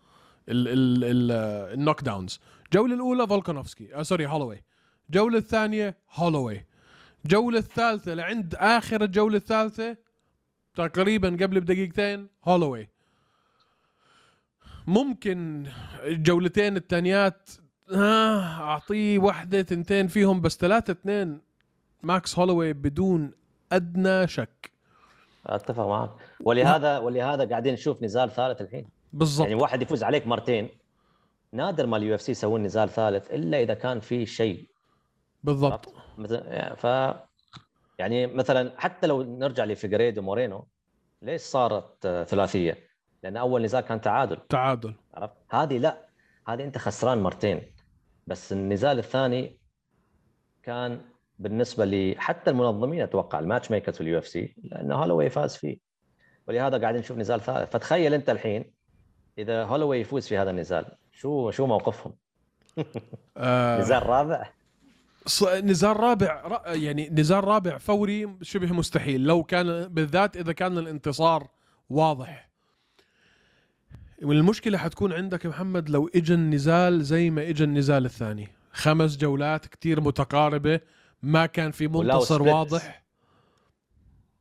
[0.49, 1.33] ال ال ال
[1.79, 3.95] ال knockdowns الجوله الأولى فولكانوفسكي.
[3.95, 4.65] آه sorry هولوي.
[5.09, 6.67] الجوله الثانية هولوي.
[7.25, 9.97] الجوله الثالثة لعند آخر الجولة الثالثة
[10.75, 12.89] تقريبا قبل بدقيقتين هولوي.
[14.87, 15.67] ممكن
[16.03, 17.51] الجولتين الثانيات
[17.95, 21.41] آه أعطيه واحدة تنتين فيهم بس ثلاثة اثنين
[22.03, 23.33] ماكس هولوي بدون
[23.73, 24.71] أدنى شك.
[25.47, 28.89] أتفق معك ولهذا ولهذا قاعدين نشوف نزال ثالث الحين.
[29.13, 29.49] بالضبط.
[29.49, 30.69] يعني واحد يفوز عليك مرتين.
[31.53, 34.69] نادر ما ال UFC يسوون نزال ثالث إلا إذا كان في شيء.
[35.45, 35.95] بالضبط.
[36.19, 36.85] مثل يعني ف
[37.99, 40.67] يعني مثلا حتى لو نرجع لفيجريدو مورينو
[41.23, 42.79] ليش صارت ثلاثية؟
[43.23, 44.39] لأن أول نزال كان تعادل.
[44.49, 44.95] تعادل.
[45.15, 46.07] عرفت؟ هذه لا.
[46.49, 47.63] هذه أنت خسران مرتين.
[48.31, 49.59] بس النزال الثاني
[50.63, 51.01] كان
[51.39, 55.79] بالنسبة لي حتى المنظمين أتوقع ال matchmakers في ال UFC لأنه هولوي فاز فيه.
[56.49, 57.71] ولهذا قاعدين نشوف نزال ثالث.
[57.71, 58.73] فتخيل أنت الحين
[59.39, 62.15] إذا هولوي يفوز في هذا النزال شو شو موقفهم؟
[63.37, 63.81] آه.
[63.81, 64.51] نزال رابع.
[65.45, 69.25] نزال رابع يعني نزال رابع فوري شبه مستحيل.
[69.25, 71.49] لو كان بالذات إذا كان الانتصار
[71.89, 72.50] واضح.
[74.23, 78.49] والمشكلة حتكون عندك يا محمد لو اجى النزال زي ما اجى النزال الثاني.
[78.73, 80.81] خمس جولات كتير متقاربة
[81.23, 82.43] ما كان في منتصر.
[82.43, 83.05] واضح.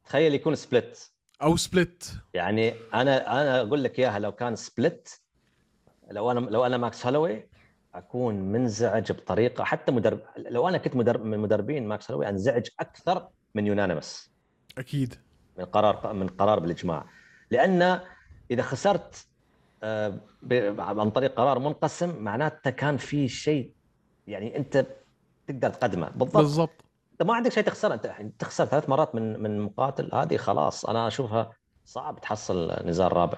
[0.06, 1.12] تخيل يكون split
[1.42, 5.22] أو split يعني أنا أنا أقول لك إياها لو كان split
[6.12, 7.50] لو أنا لو أنا ماكس هولوي
[7.94, 13.28] أكون منزعج بطريقة حتى مدرب لو أنا كنت مدرب من مدربين ماكس هولوي أنزعج أكثر
[13.56, 14.32] من unanimous
[14.78, 15.16] أكيد.
[15.58, 17.06] من قرار من قرار بالإجماع.
[17.52, 18.00] لأن
[18.52, 19.28] إذا خسرت
[20.80, 23.74] عن طريق قرار منقسم معناته كان في شيء
[24.28, 24.86] يعني أنت
[25.48, 26.10] تقدر تقدمه.
[26.10, 26.38] بالضبط.
[26.38, 26.86] بالضبط.
[27.12, 30.86] أنت ما عندك شيء تخسره أنت الحين تخسر ثلاث مرات من من مقاتل هذه خلاص
[30.86, 31.52] أنا أشوفها
[31.86, 33.38] صعب تحصل نزال رابع.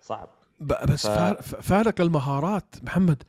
[0.00, 0.28] صعب.
[0.60, 1.54] بس ف- فار- ف...
[1.54, 3.22] فارق المهارات محمد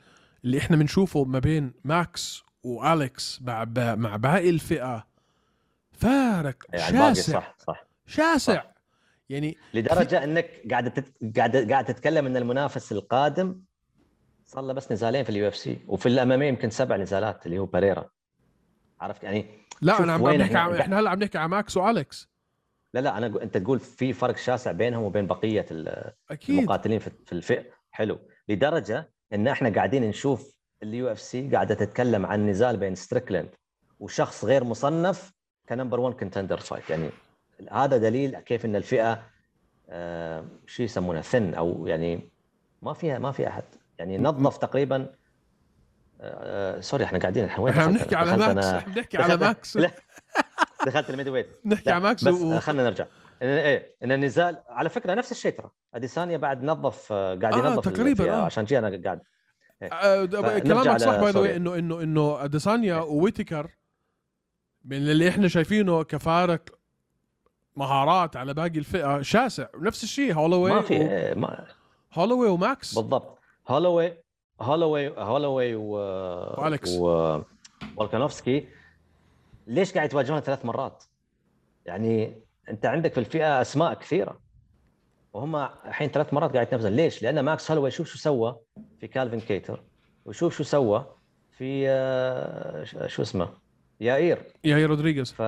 [0.44, 3.64] اللي إحنا بنشوفه ما بين ماكس والكس مع.
[3.94, 5.06] مع باقي الفئة.
[5.92, 6.56] فارق.
[6.72, 7.84] يعني شاسع صح صح.
[8.06, 8.54] شاسع.
[8.54, 8.77] صح.
[9.30, 11.36] يعني لدرجة إنك قاعد تت...
[11.36, 13.60] قاعد قاعد تتكلم إن المنافس القادم
[14.44, 17.66] صار له بس نزالين في ال UFC وفي ال MMA يمكن سبع نزالات اللي هو
[17.66, 18.10] باريرا
[19.00, 19.46] عرفت؟ يعني
[19.80, 20.80] لا أنا عم بحكي.
[20.80, 22.28] إحنا هلا عم نحكي عن ماكس والكس
[22.94, 26.58] لا لا أنا أنت تقول في فرق شاسع بينهم وبين بقية ال- أكيد.
[26.58, 27.64] المقاتلين في في الفئة.
[27.90, 28.18] حلو.
[28.48, 33.48] لدرجة إن إحنا قاعدين نشوف ال UFC قاعدة تتكلم عن نزال بين ستريكلاند
[34.00, 35.32] وشخص غير مصنف
[35.68, 36.90] ك number 1 contender fight.
[36.90, 37.10] يعني
[37.72, 39.22] هذا دليل كيف إن الفئة
[39.90, 42.30] آه شو يسمونها thin أو يعني
[42.82, 43.64] ما فيها ما في أحد.
[43.98, 45.14] يعني نظف تقريبا
[46.20, 49.16] آه sorry إحنا قاعدين الحين وين؟ إحنا عم دخلت نحكي أنا؟ على ماكس إحنا بنحكي
[49.18, 49.78] على ماكس.
[50.86, 51.48] دخلت ال middleweight.
[51.66, 52.58] نحكي على ماكس بس و...
[52.60, 53.06] خلينا نرجع.
[53.42, 55.70] إيه إن النزال على فكرة نفس الشيء ترى.
[55.94, 58.44] اديسانيا بعد نظف آه، قاعد آه، ينظف تقريباً، الفئة، آه.
[58.44, 59.20] عشان جي أنا قاعد
[59.82, 61.56] آه، د- فنرجع كلامك صح by the.
[61.56, 63.70] انه انه إنه اديسانيا وويتكر
[64.84, 66.77] من اللي إحنا شايفينه كفارق
[67.78, 69.66] مهارات على باقي الفئه شاسع.
[69.80, 71.02] نفس الشيء هولوي ما في و...
[71.02, 71.66] إيه، ما
[72.14, 72.94] هولوي وماكس.
[72.94, 73.38] بالضبط.
[73.68, 74.12] هولوي
[74.60, 75.90] هولوي هولوي و
[76.62, 76.96] وأليكس.
[76.98, 77.40] و
[77.96, 78.68] فولكانوفسكي
[79.66, 81.04] ليش قاعد يتواجهون ثلاث مرات؟
[81.86, 84.40] يعني انت عندك في الفئة أسماء كثيرة
[85.32, 86.92] وهم الحين ثلاث مرات قاعد يتنافسون.
[86.92, 88.56] ليش؟ لأن ماكس هولوي شوف شو سوى
[89.00, 89.82] في كالفين كيتر
[90.24, 91.06] وشوف شو سوى
[91.58, 93.48] في آه، شو اسمه؟
[94.00, 94.42] يائير.
[94.64, 95.32] ياي رودريغيز.
[95.32, 95.42] ف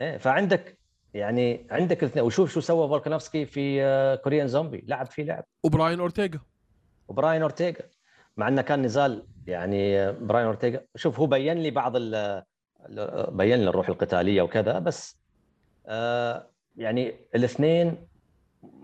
[0.00, 0.77] إيه فعندك
[1.18, 2.24] يعني عندك الاثنين.
[2.24, 5.44] وشوف شو سوى فولكانوفسكي في آه، كوريان زومبي لعب فيه لعب.
[5.64, 6.40] وبراين أورتيغا.
[7.08, 7.82] وبراين أورتيغا.
[8.36, 10.80] مع إنه كان نزال يعني براين أورتيغا.
[10.96, 12.42] شوف هو بين لي بعض ال
[13.30, 15.18] بين لي الروح القتالية وكذا بس
[15.86, 18.08] آه يعني الاثنين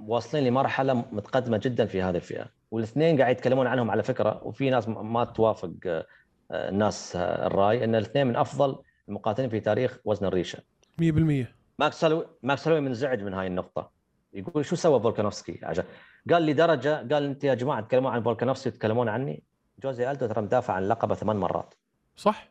[0.07, 2.47] واصلين لمرحلة متقدمة جدا في هذه الفئة.
[2.71, 6.05] والاثنين قاعد يتكلمون عنهم على فكرة وفي ناس ما توافق آه،
[6.51, 10.59] الناس آه، الرأي إن الاثنين من أفضل المقاتلين في تاريخ وزن الريشة.
[11.01, 13.91] 100% ماكس هالوي ماكس هالوي منزعج من هاي النقطة.
[14.33, 15.85] يقول شو سوى فولكانوفسكي؟ عشان
[16.31, 19.43] قال لي درجة قال أنت يا جماعة تتكلمون عن فولكانوفسكي تتكلمون عني؟
[19.83, 21.75] جوزي ألدو ترى مدافع عن لقبه ثمان مرات.
[22.17, 22.49] صح.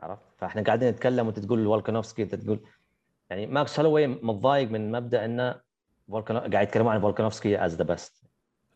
[0.00, 2.60] عرفت؟ فإحنا قاعدين نتكلم وانت تقول فولكانوفسكي انت تقول
[3.30, 5.60] يعني ماكس هالوي متضايق من مبدأ انه
[6.08, 6.38] فولكانو...
[6.38, 8.22] قاعد يتكلمون عن فولكانوفسكي is the best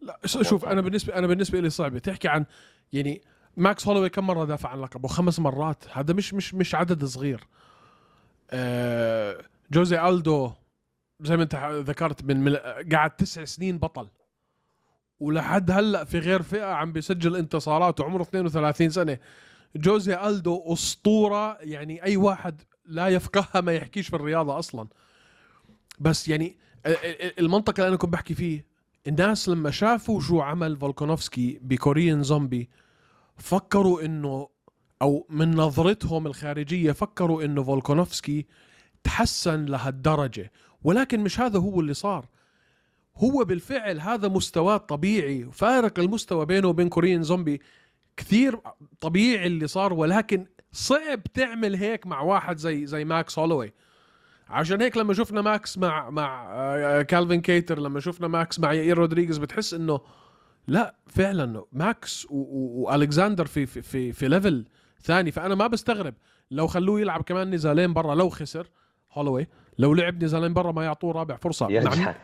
[0.00, 2.44] لا شوف أنا بالنسبة أنا بالنسبة لي صعبه تحكي عن
[2.92, 3.22] يعني
[3.56, 5.84] ماكس هولوي كم مرة دافع عن لقبه؟ خمس مرات.
[5.92, 7.46] هذا مش مش مش عدد صغير.
[9.72, 10.52] جوزي ألدو
[11.20, 12.56] زي ما انت ذكرت من, من
[12.92, 14.08] قعد تسع سنين بطل.
[15.20, 19.18] ولحد هلأ في غير فئة عم بيسجل انتصارات وعمره 32 سنة.
[19.76, 24.88] جوزي ألدو أسطورة يعني أي واحد لا يفقهها ما يحكيش في الرياضة أصلا.
[25.98, 26.56] بس يعني
[27.38, 28.66] المنطق اللي أنا كنت بحكي فيه
[29.06, 32.70] الناس لما شافوا شو عمل فولكانوفسكي بكوريين زومبي
[33.36, 34.48] فكروا إنه
[35.04, 38.46] أو من نظرتهم الخارجية فكروا إنه فولكانوفسكي
[39.02, 40.52] تحسن لهالدرجة
[40.84, 42.26] ولكن مش هذا هو اللي صار.
[43.16, 47.60] هو بالفعل هذا مستواه الطبيعي فارق المستوى بينه وبين كوريين زومبي
[48.16, 48.60] كثير
[49.00, 53.72] طبيعي اللي صار ولكن صعب تعمل هيك مع واحد زي زي ماكس هولوي.
[54.48, 58.98] عشان هيك لما شفنا ماكس مع مع آه، كالفين كيتر لما شفنا ماكس مع يائير
[58.98, 60.00] رودريغيز بتحس إنه
[60.66, 64.64] لا فعلا ماكس وألكساندر في في في, في level
[65.04, 66.14] ثاني فأنا ما بستغرب.
[66.50, 68.70] لو خلوه يلعب كمان نزالين برا لو خسر
[69.12, 69.46] هولوي.
[69.78, 71.68] لو لعب نزالين برا ما يعطوه رابع فرصة.
[71.68, 72.14] مع مين,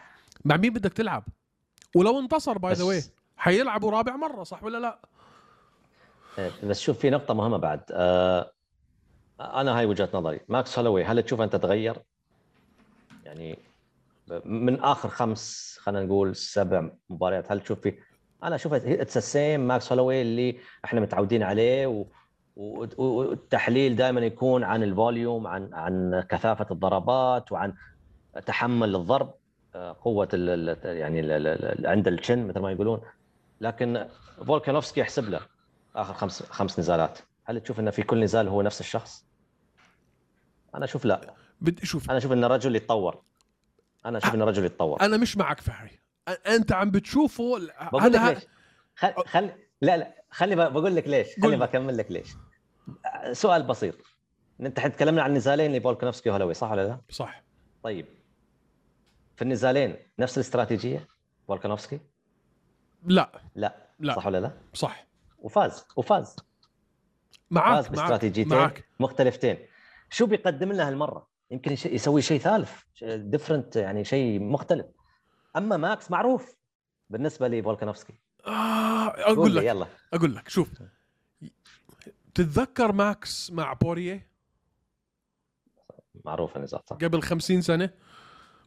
[0.45, 1.25] مع مين بدك تلعب؟
[1.97, 3.03] ولو انتصر by the way
[3.37, 4.99] حيلعبوا رابع مرة صح ولا لا؟
[6.39, 7.81] إيه، بس شوف في نقطة مهمة بعد.
[7.91, 8.53] آه
[9.41, 10.41] أنا هاي وجهة نظري.
[10.49, 11.97] ماكس هولوي هل تشوف أنت تغير؟
[13.25, 13.59] يعني
[14.45, 17.99] من آخر خمس خلينا نقول سبع مباريات هل تشوف في؟
[18.43, 22.07] أنا أشوف it's same ماكس هولوي اللي إحنا متعودين عليه و...
[22.97, 27.75] والتحليل دائما يكون عن ال volume عن عن كثافة الضربات وعن
[28.47, 29.35] تحمل الضرب
[29.75, 33.01] آه، قوة ال يعني ال عند الشن مثل ما يقولون.
[33.61, 34.09] لكن
[34.47, 35.41] فولكانوفسكي يحسب له
[35.97, 37.19] آخر خمس خمس نزالات.
[37.45, 39.25] هل تشوف إنه في كل نزال هو نفس الشخص؟
[40.75, 41.35] أنا أشوف لا.
[41.61, 42.11] بدي أشوف.
[42.11, 43.23] أنا أشوف انه رجل يتطور.
[44.07, 45.01] أنا أشوف انه رجل يتطور.
[45.01, 46.01] أنا مش معك في هاي.
[46.57, 47.59] أنت عم بتشوفه.
[48.31, 48.47] ليش؟
[48.97, 49.13] خل...
[49.27, 49.51] خل...
[49.81, 51.29] لا لا خلي بقول لك ليش.
[51.43, 52.29] خلي بكمل لك ليش.
[53.33, 53.95] سؤال بسيط.
[54.61, 57.43] انت تكلمنا عن نزالين لفولكنوفسكي وهولوي صح ولا لا؟ صح.
[57.83, 58.07] طيب.
[59.37, 61.09] في النزالين نفس الاستراتيجية
[61.49, 62.01] فولكنوفسكي؟
[63.05, 63.43] لا.
[63.55, 63.91] لا.
[63.99, 64.15] لا.
[64.15, 65.07] صح ولا لا؟ صح.
[65.39, 65.87] وفاز.
[65.97, 66.37] وفاز.
[67.51, 68.85] معاك فاز باستراتيجيتين معاك.
[69.01, 69.59] مختلفتين.
[70.11, 72.73] شو بيقدم لنا هالمرة؟ يمكن يسوي شيء ثالث
[73.03, 74.87] different يعني شيء مختلف.
[75.57, 76.57] أما ماكس معروف
[77.11, 79.65] بالنسبة لفولكانوفسكي آه أقول لك.
[79.65, 79.87] يلا.
[80.13, 80.49] أقول لك.
[80.49, 80.69] شوف
[82.35, 84.31] تتذكر ماكس مع بوارييه
[86.25, 87.91] معروف النزال صح قبل 50 سنة؟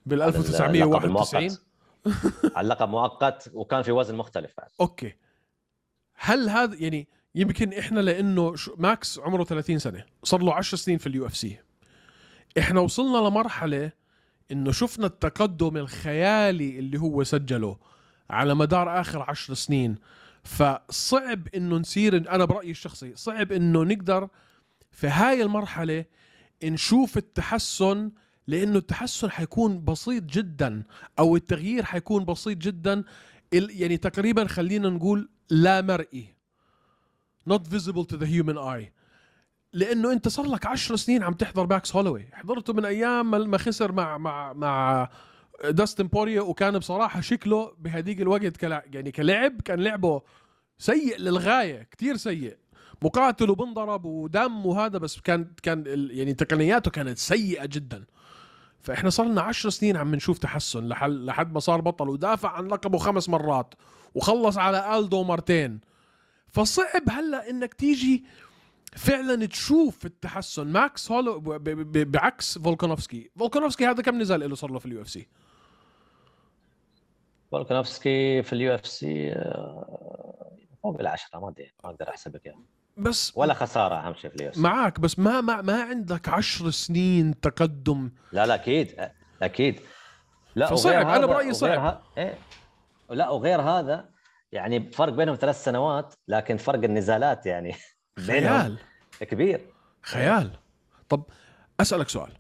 [0.06, 1.58] بال 1991
[2.56, 4.54] على اللقب مؤقت وكان في وزن مختلف.
[4.58, 5.16] بعد أوكي.
[6.16, 10.06] هل هذا يعني يمكن إحنا لأنه ماكس عمره 30 سنة.
[10.24, 11.60] صار له 10 سنين في ال UFC.
[12.58, 13.92] إحنا وصلنا لمرحلة
[14.52, 17.78] إنه شفنا التقدم الخيالي اللي هو سجله
[18.30, 19.96] على مدار آخر عشر سنين.
[20.44, 24.28] فصعب إنه نصير أنا برأيي الشخصي صعب إنه نقدر
[24.92, 26.06] في هاي المرحلة
[26.64, 28.12] نشوف التحسن
[28.48, 30.84] لأنه التحسن حيكون بسيط جدا
[31.20, 33.04] أو التغيير حيكون بسيط جدا
[33.54, 36.34] يعني تقريبا خلينا نقول لا مرئي
[37.50, 38.92] not visible to the human eye.
[39.74, 43.92] لأنه أنت صار لك 10 سنين عم تحضر باكس هولوي حضرته من أيام ما خسر
[43.92, 45.10] مع مع مع
[45.70, 50.22] داستن بوريا وكان بصراحة شكله بهديك الوقت كلا يعني كلعب كان لعبه
[50.78, 52.58] سيء للغاية كتير سيء.
[53.02, 58.06] مقاتل وبنضرب ودم وهذا بس كان كان يعني تقنياته كانت سيئة جدا.
[58.80, 62.68] فإحنا صار لنا 10 سنين عم نشوف تحسن لحد لحد ما صار بطل ودافع عن
[62.68, 63.74] لقبه خمس مرات
[64.16, 65.80] وخلص على ألدو مرتين.
[66.48, 68.26] فصعب هلأ إنك تيجي
[68.96, 70.68] فعلا تشوف التحسن.
[70.68, 71.40] ماكس هولوي
[71.94, 75.28] بعكس فولكانوفسكي فولكانوفسكي هذا كم نزال له صار له في ال UFC؟
[77.54, 79.36] فولكانوفسكي في ال UFC
[80.84, 82.56] فوق العشرة ما أدري ما أقدر احسب لك
[82.98, 84.62] بس ولا خسارة أهم شيء في ال UFC.
[84.62, 88.12] معك بس ما ما, ما عندك عشر سنين تقدم.
[88.32, 89.10] لا لا أكيد
[89.42, 89.80] أكيد.
[90.56, 92.02] لا فصعب أنا برأيي صعب.
[92.18, 92.38] إيه؟
[93.10, 94.10] لا وغير هذا
[94.52, 97.76] يعني فرق بينهم ثلاث سنوات لكن فرق النزالات يعني
[98.28, 98.78] خيال.
[99.20, 99.62] كبير.
[100.02, 100.52] خيال.
[101.10, 101.24] طب
[101.80, 102.32] أسألك سؤال.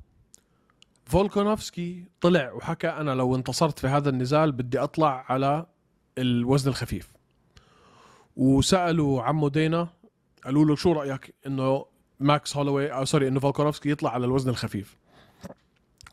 [1.13, 5.65] فولكانوفسكي طلع وحكى أنا لو انتصرت في هذا النزال بدي أطلع على
[6.17, 7.13] الوزن الخفيف.
[8.35, 9.89] وسألوا عمو دانا
[10.43, 11.85] قالوا له شو رأيك إنه
[12.19, 14.97] ماكس هولوي أو sorry إنه فولكانوفسكي يطلع على الوزن الخفيف؟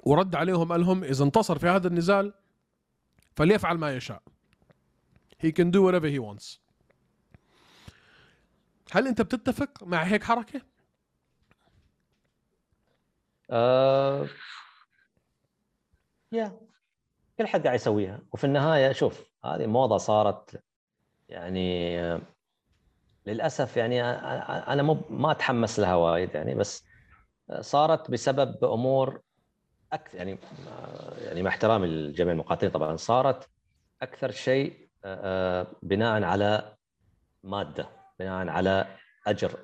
[0.02, 2.34] ورد عليهم قال لهم إذا انتصر في هذا النزال
[3.36, 4.22] فليفعل ما يشاء.
[5.42, 6.58] He can do whatever he wants.
[8.92, 10.60] هل أنت بتتفق مع هيك حركة؟
[13.50, 14.28] آه...
[16.32, 16.60] يا
[17.38, 18.20] كل حد قاعد يسويها.
[18.32, 20.62] وفي النهاية شوف هذه موضة صارت
[21.28, 22.00] يعني
[23.26, 26.84] للأسف يعني أنا مو ما أتحمس لها وايد يعني بس
[27.60, 29.20] صارت بسبب أمور
[29.92, 30.38] أكثر يعني
[31.18, 33.50] يعني مع احترامي لجميع المقاتلين طبعا صارت
[34.02, 36.76] أكثر شيء آه، بناء على
[37.42, 37.88] مادة
[38.18, 38.86] بناء على
[39.26, 39.58] أجر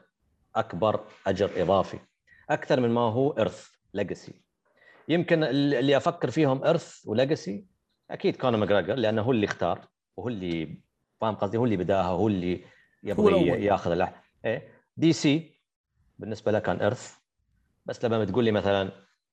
[0.56, 1.98] أكبر أجر إضافي.
[2.50, 4.45] أكثر من ما هو إرث legacy
[5.08, 7.66] يمكن اللي أفكر فيهم ارث و legacy
[8.10, 10.78] أكيد كونر ماجريجر لأنه هو اللي اختار وهو اللي
[11.20, 12.64] فاهم قصدي؟ هو اللي بداها هو اللي.
[13.02, 15.60] يبغى ياخذ اللح إيه؟ DC
[16.18, 17.14] بالنسبة له كان ارث
[17.86, 18.92] بس لما تقول لي مثلا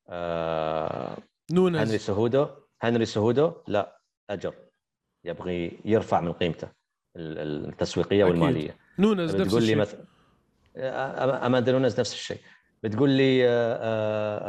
[0.09, 1.17] آه
[1.51, 2.47] هنري نونز سيهودو
[2.81, 4.53] هنري سيهودو لا أجر.
[5.23, 6.67] يبغي يرفع من قيمته
[7.15, 8.36] ال- ال- التسويقية أكيد.
[8.41, 8.77] والمالية.
[8.99, 9.75] نونز نفس الشيء.
[9.77, 10.05] مثلا
[11.45, 12.38] اماندا نونز نفس الشيء.
[12.83, 14.39] بتقول لي آه، آه،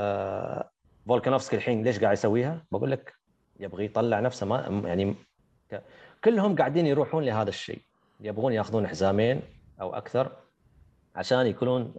[0.60, 0.70] آه،
[1.08, 3.14] فولكانوفسكي الحين ليش قاعد يسويها؟ بقول لك
[3.60, 5.14] يبغى يطلع نفسه ما يعني
[5.72, 5.82] ك-
[6.24, 7.82] كلهم قاعدين يروحون لهذا الشيء
[8.20, 9.42] يبغون ياخذون حزامين
[9.80, 10.36] أو أكثر
[11.14, 11.94] عشان يكونون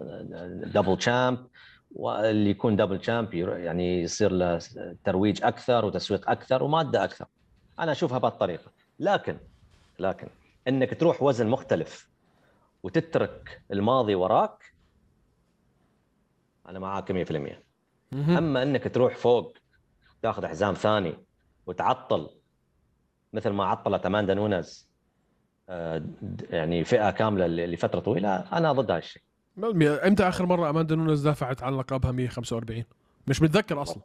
[0.74, 1.48] double champ
[1.92, 4.60] واللي يكون double champ يعني يصير له
[5.04, 7.26] ترويج أكثر وتسويق أكثر ومادة أكثر
[7.80, 9.40] أنا أشوفها بهالطريقه لكن
[10.00, 10.28] لكن
[10.68, 12.10] إنك تروح وزن مختلف
[12.84, 14.64] وتترك الماضي وراك
[16.70, 17.65] أنا معاك 100% مهم.
[18.16, 19.58] أما إنك تروح فوق
[20.22, 21.18] تاخذ حزام ثاني
[21.66, 22.30] وتعطل
[23.34, 24.90] مثل ما عطلت اماندا نونز
[25.70, 26.04] آه،
[26.50, 29.22] يعني فئة كاملة لفترة طويلة أنا ضد هالشيء
[30.08, 32.84] إمتى آخر مرة اماندا نونز دافعت عن لقبها 145
[33.28, 34.04] مش متذكر أصلا.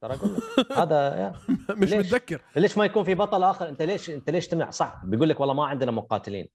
[0.00, 1.32] ترى أقول لك هذا.
[1.80, 2.40] مش ليش؟ متذكر.
[2.56, 5.54] ليش ما يكون في بطل آخر؟ أنت ليش أنت ليش تمنع؟ صح بيقول لك والله
[5.54, 6.48] ما عندنا مقاتلين.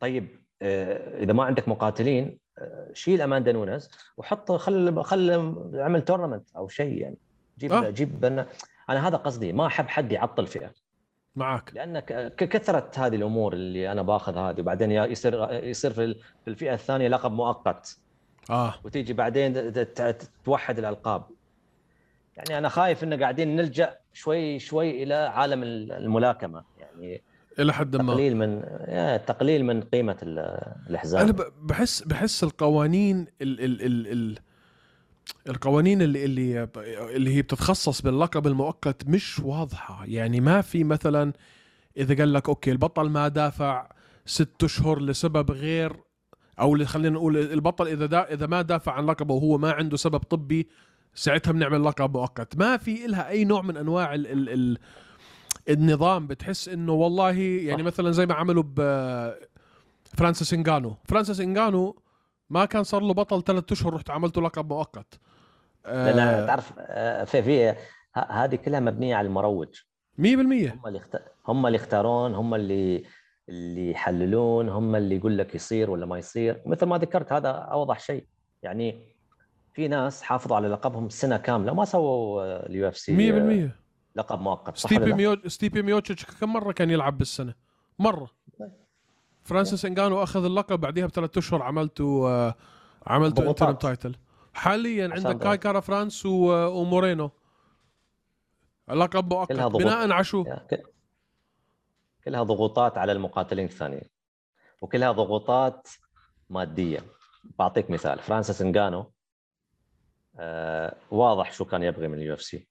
[0.00, 2.38] طيب آه، إذا ما عندك مقاتلين
[2.92, 5.30] شيل أماندا نونز وحط خل خل
[5.74, 7.16] اعمل تورنمنت أو شيء يعني.
[7.58, 7.72] جيب.
[7.72, 7.90] آه.
[7.90, 8.46] جيب أنا
[8.90, 10.70] أنا هذا قصدي ما أحب حد يعطل فئه
[11.36, 16.50] معك لأن كثره هذه الأمور اللي أنا باخذ هذه وبعدين يصير يصير في ال- في
[16.50, 17.98] الفئة الثانية لقب مؤقت.
[18.50, 18.74] آه.
[18.84, 19.72] وتيجي بعدين
[20.44, 21.24] توحد الألقاب.
[22.36, 26.64] يعني أنا خايف إن قاعدين نلجأ شوي شوي إلى عالم الملاكمة.
[26.78, 27.22] يعني
[27.58, 28.02] إلى حد ما.
[28.12, 28.62] تقليل من
[29.26, 34.38] تقليل من قيمة ال- الحزام أنا بحس بحس القوانين ال ال ال ال
[35.48, 36.68] القوانين اللي اللي
[37.16, 40.04] اللي هي بتتخصص باللقب المؤقت مش واضحة.
[40.06, 41.32] يعني ما في مثلا
[41.96, 43.88] إذا قال لك أوكي البطل ما دافع
[44.26, 45.92] ست أشهر لسبب غير
[46.60, 49.96] أو اللي خلينا نقول البطل إذا دا إذا ما دافع عن لقبه وهو ما عنده
[49.96, 50.68] سبب طبي
[51.14, 52.56] ساعتها بنعمل لقب مؤقت.
[52.56, 54.78] ما في إلها أي نوع من أنواع ال ال ال
[55.68, 57.86] النظام بتحس إنه والله يعني صح.
[57.86, 58.80] مثلا زي ما عملوا ب
[60.04, 60.96] فرانسيس إنغانو.
[61.04, 62.02] فرانسيس إنغانو
[62.50, 65.20] ما كان صار له بطل ثلاثة أشهر رحت عملته لقب مؤقت.
[65.84, 67.74] لأن آه تعرف آه، في في
[68.30, 69.68] هذه كلها مبنية على المروج.
[70.18, 71.16] 100% هم اللي اخت...
[71.48, 73.04] هم اللي يختارون هم اللي
[73.48, 76.62] اللي يحللون هم اللي يقول لك يصير ولا ما يصير.
[76.66, 78.24] مثل ما ذكرت هذا أوضح شيء.
[78.62, 79.02] يعني
[79.72, 83.87] في ناس حافظوا على لقبهم سنة كاملة ما سووا ال UFC 100%
[84.18, 87.54] لقب مؤقت ستيبي؟ ميو ستيبي ميوتشيتش كم مرة كان يلعب بالسنة؟
[87.98, 88.30] مرة
[89.44, 92.54] فرانسيس إنغانو أخذ اللقب بعديها بثلاث أشهر عملته آه،
[93.06, 93.50] عملته.
[93.50, 94.16] interim title
[94.54, 95.38] حاليا عندك.
[95.42, 97.30] كاي كارا فرانس و- ومورينو
[98.88, 99.52] لقب مؤقت.
[99.52, 100.44] بناء على شو؟
[102.24, 104.08] كلها ضغوطات على المقاتلين الثانيين
[104.80, 105.88] وكلها ضغوطات
[106.50, 107.04] مادية
[107.58, 109.12] بعطيك مثال فرانسيس إنغانو
[110.38, 112.68] آه واضح شو كان يبغي من ال UFC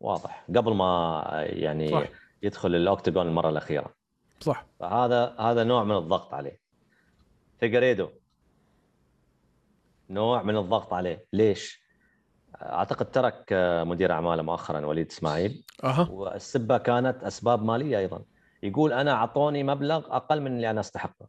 [0.00, 0.46] واضح.
[0.56, 2.04] قبل ما يعني صح.
[2.42, 3.94] يدخل ال Octagon المرة الأخيرة.
[4.40, 4.66] صح.
[4.80, 6.60] فهذا هذا نوع من الضغط عليه.
[7.60, 8.08] فيجريدو
[10.10, 11.24] نوع من الضغط عليه.
[11.32, 11.80] ليش؟
[12.62, 15.64] أعتقد ترك آه، مدير أعماله مؤخرا وليد إسماعيل.
[15.84, 16.08] أها.
[16.10, 18.24] والسبة كانت أسباب مالية أيضا.
[18.62, 21.26] يقول أنا أعطوني مبلغ أقل من اللي أنا أستحقه.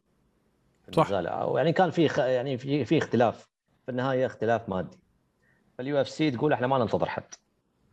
[0.92, 1.10] صح.
[1.10, 2.18] يعني كان في خ...
[2.18, 3.48] يعني في في اختلاف.
[3.84, 4.98] في النهاية اختلاف مادي.
[5.78, 7.34] فال UFC تقول إحنا ما ننتظر حد.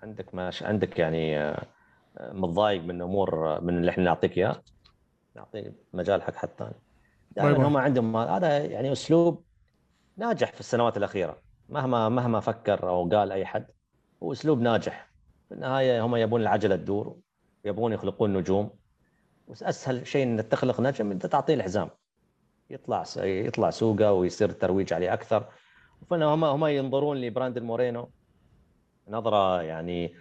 [0.04, 1.68] عندك ماش عندك يعني آه،
[2.18, 4.62] متضايق من أمور آه، من اللي إحنا نعطيك إياه.
[5.36, 6.74] نعطي مجال حق حد ثاني.
[7.32, 7.52] باي.
[7.52, 9.44] دائما هم عندهم هذا يعني أسلوب
[10.18, 11.42] ناجح في السنوات الأخيرة.
[11.70, 13.68] مهما مهما فكر أو قال أي حد
[14.24, 15.10] هو أسلوب ناجح.
[15.50, 17.18] في النهاية هم يبون العجلة تدور
[17.65, 18.69] يبون يخلقون نجوم.
[19.48, 21.90] واسهل شيء انك تخلق نجم أنت تعطيه الحزام.
[22.69, 25.46] يطلع يطلع سوقه ويصير الترويج عليه أكثر.
[26.12, 28.10] هم هم ينظرون لبراندن مورينو.
[29.10, 30.14] نظرة يعني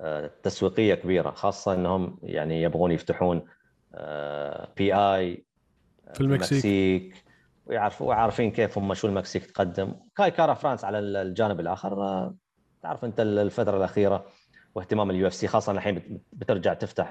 [0.00, 3.38] آه، تسويقية كبيرة خاصة إنهم يعني يبغون يفتحون
[4.76, 5.44] PI
[6.14, 7.24] في المكسيك.
[7.66, 9.94] ويعرفوا وعارفين كيف هم شو المكسيك تقدم.
[10.16, 12.34] كاي كارا فرانس على الجانب الآخر آه،
[12.82, 14.26] تعرف أنت الفترة الأخيرة
[14.74, 17.10] واهتمام ال UFC خاصة الحين بت- بترجع تفتح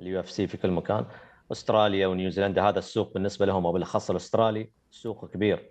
[0.00, 1.06] ال UFC في كل مكان.
[1.52, 5.70] أستراليا ونيوزيلندا هذا السوق بالنسبة لهم وبالاخص الأسترالي سوق كبير.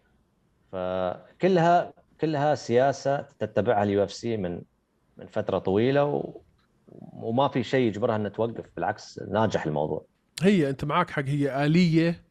[0.71, 4.61] فكلها كلها سياسة تتبعها ال UFC من
[5.17, 6.33] من فترة طويلة.
[7.13, 10.05] وما في شيء يجبرها إنها توقف بالعكس ناجح الموضوع
[10.41, 12.23] هي أنت معك حق هي آلية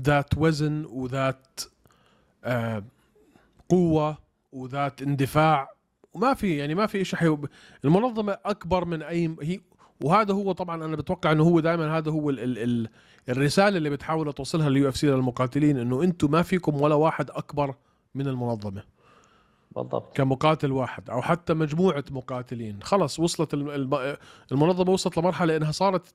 [0.00, 1.60] ذات وزن وذات
[2.44, 2.84] آه
[3.68, 4.18] قوة
[4.52, 5.68] وذات اندفاع
[6.14, 7.36] وما في يعني ما في شيء حي...
[7.84, 9.60] المنظمة أكبر من أي هي
[10.04, 12.40] وهذا هو طبعا أنا بتوقع إنه هو دائما هذا هو ال...
[12.40, 12.58] ال...
[12.58, 12.88] ال...
[13.28, 17.74] الرسالة اللي بتحاول توصلها ال UFC للمقاتلين إنه أنتم ما فيكم ولا واحد أكبر
[18.14, 18.82] من المنظمة.
[19.76, 20.16] بالضبط.
[20.16, 22.82] كمقاتل واحد أو حتى مجموعة مقاتلين.
[22.82, 24.16] خلص وصلت الم- الم-
[24.52, 26.14] المنظمة وصلت لمرحلة إنها صارت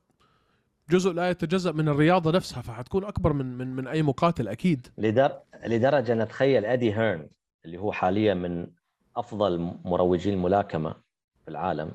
[0.89, 4.87] جزء لا يتجزأ من الرياضة نفسها فحتكون أكبر من من من أي مقاتل أكيد.
[4.97, 5.39] لدر...
[5.65, 7.27] لدرجة نتخيل أدي هيرن
[7.65, 8.67] اللي هو حاليا من
[9.17, 10.91] أفضل مروجي الملاكمة
[11.45, 11.91] في العالم.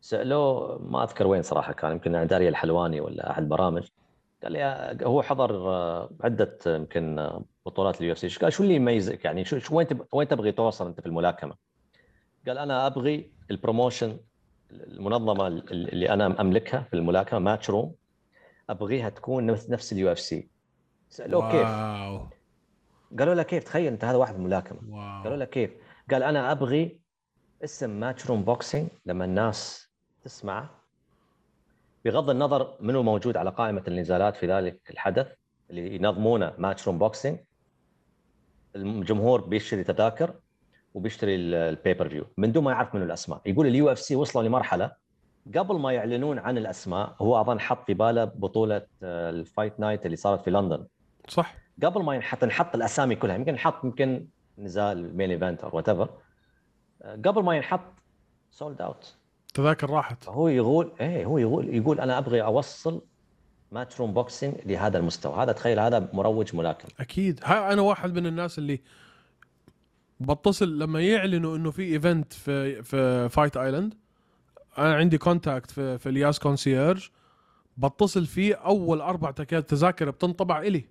[0.00, 3.88] سألوه ما أذكر وين صراحة كان يمكن أرييل الحلواني ولا أحد البرامج
[4.42, 8.28] قال لي هو حضر آه، عدة آه، يمكن آه، بطولات ال UFC.
[8.28, 10.06] قال؟ شو اللي يميزك يعني؟ شو شو وين تب...
[10.12, 11.54] وين تبغي توصل أنت في الملاكمة؟
[12.46, 14.18] قال أنا أبغي ال promotion
[14.70, 17.94] المنظمة اللي أنا أملكها في الملاكمة Matchroom
[18.70, 20.48] أبغيها تكون نفس ال UFC.
[21.08, 21.68] سألوه كيف؟
[23.18, 24.78] قالوا له كيف؟ تخيل أنت هذا واحد ملاكمه
[25.22, 25.70] قالوا له كيف؟
[26.10, 27.00] قال أنا أبغي
[27.64, 29.88] اسم Matchroom Boxing لما الناس
[30.24, 30.81] تسمعه
[32.04, 35.32] بغض النظر منو موجود على قائمة النزالات في ذلك الحدث
[35.70, 37.38] اللي ينظمونه Matchroom Boxing.
[38.76, 40.34] الجمهور بيشتري تذاكر
[40.94, 43.40] وبيشتري ال pay-per-view من دون ما يعرف منو الأسماء.
[43.46, 44.92] يقول ال UFC وصلوا لمرحلة
[45.56, 50.06] قبل ما يعلنون عن الأسماء هو أظن حط في باله بطولة آه، ال fight night
[50.06, 50.86] اللي صارت في لندن.
[51.28, 51.54] صح.
[51.82, 53.36] قبل ما ينحط نحط الأسامي كلها.
[53.36, 54.26] يمكن نحط يمكن
[54.58, 55.90] نزال main event or what
[57.26, 57.80] قبل ما ينحط
[58.50, 59.16] sold out
[59.54, 60.24] تذاكر راحت.
[60.24, 63.02] فهو يقول إيه هو يقول يقول أنا أبغي أوصل
[63.72, 65.42] Matchroom Boxing لهذا المستوى.
[65.42, 66.88] هذا تخيل هذا مروج ملاكم.
[67.00, 67.40] أكيد.
[67.44, 68.80] ها أنا واحد من الناس اللي
[70.20, 73.94] بتصل لما يعلنوا إنه في event في في Fight Island
[74.78, 77.08] أنا عندي contact في في ال Yas concierge
[77.76, 80.84] بتصل فيه أول أربع تكات تذاكر بتنطبع إلي.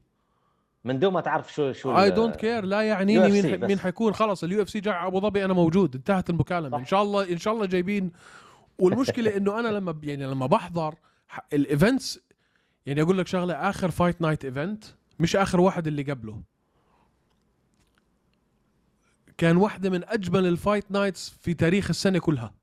[0.85, 3.69] من دون ما تعرف شو شو I don't care لا يعنيني مين بس.
[3.69, 4.13] مين حيكون.
[4.13, 5.95] خلص ال UFC جاي على أبو ظبي أنا موجود.
[5.95, 6.69] انتهت المكالمة.
[6.69, 6.77] صح.
[6.77, 8.11] إن شاء الله إن شاء الله جايبين
[8.79, 10.95] والمشكلة إنه أنا لما يعني لما بحضر
[11.53, 12.19] ال events
[12.85, 14.83] يعني أقول لك شغلة آخر fight night event
[15.19, 16.41] مش آخر واحد اللي قبله.
[19.37, 22.53] كان واحدة من أجمل ال fight nights في تاريخ السنة كلها.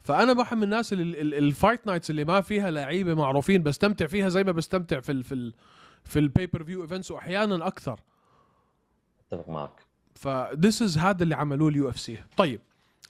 [0.00, 4.44] فأنا بحب من الناس ال fight nights اللي ما فيها لعيبة معروفين بستمتع فيها زي
[4.44, 5.54] ما بستمتع في ال في ال
[6.04, 8.00] في ال pay-per-view events واحيانا أكثر.
[9.32, 9.80] أتفق معك.
[10.14, 12.60] ف this is هذا اللي عملوه ال UFC طيب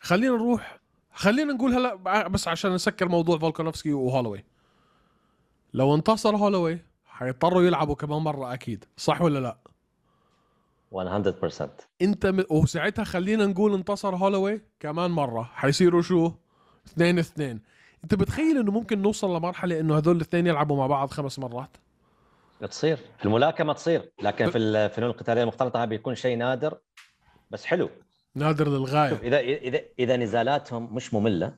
[0.00, 0.78] خلينا نروح
[1.14, 1.94] خلينا نقول هلا
[2.28, 4.44] بس عشان نسكر موضوع فولكانوفسكي وهولوي.
[5.74, 9.56] لو انتصر هولوي حيضطروا يلعبوا كمان مرة أكيد صح ولا لا؟
[10.94, 11.68] 100%
[12.02, 12.44] انت م...
[12.50, 16.32] وساعتها خلينا نقول انتصر هولوي كمان مرة حيصيروا شو؟
[16.86, 17.60] اثنين اثنين.
[18.04, 21.76] انت بتخيل إنه ممكن نوصل لمرحلة إنه هذول الاثنين يلعبوا مع بعض خمس مرات؟
[22.70, 26.78] تصير في الملاكمة تصير لكن في الفنون القتالية المختلطه بيكون شيء نادر
[27.50, 27.90] بس حلو.
[28.34, 31.56] نادر شوف للغايه إذا إذا إذا نزالاتهم مش مملة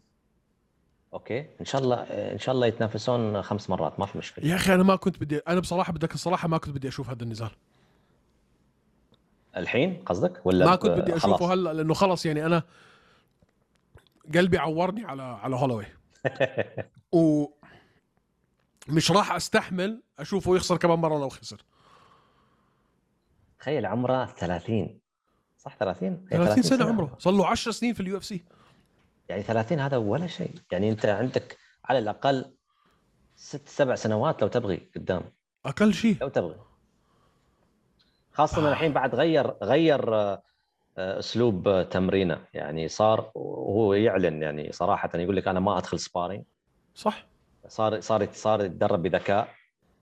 [1.13, 1.97] أوكي إن شاء الله
[2.33, 4.47] إن شاء الله يتنافسون خمس مرات ما في مشكلة.
[4.47, 7.23] يا أخي أنا ما كنت بدي أنا بصراحة بدك الصراحة ما كنت بدي أشوف هذا
[7.23, 7.51] النزال.
[9.57, 12.63] الحين قصدك؟ ولا ما كنت بدي؟ أشوفه هلأ لأنه خلص يعني أنا
[14.35, 15.87] قلبي عورني على على هولوي.
[17.13, 17.47] و
[18.89, 21.65] مش راح أستحمل أشوفه يخسر كمان مرة لو خسر.
[23.59, 25.06] تخيل عمره 30
[25.67, 27.17] صح 30 هي 30 سنة عمره.
[27.19, 28.45] صار له 10 سنين في ال UFC.
[29.29, 30.51] يعني 30 هذا ولا شيء.
[30.73, 32.55] يعني انت عندك على الأقل
[33.37, 35.23] ست سبع سنوات لو تبغي قدام.
[35.65, 36.17] أقل شيء.
[36.21, 36.57] لو تبغي.
[38.33, 40.43] خاصة انه الحين بعد غير غير آه،
[40.99, 42.39] آه، أسلوب آه، تمرينه.
[42.55, 46.45] يعني صار وهو يعلن يعني صراحة يقول لك أنا ما أدخل sparring
[46.95, 47.27] صح.
[47.69, 49.49] صار صار صار يتدرب بذكاء.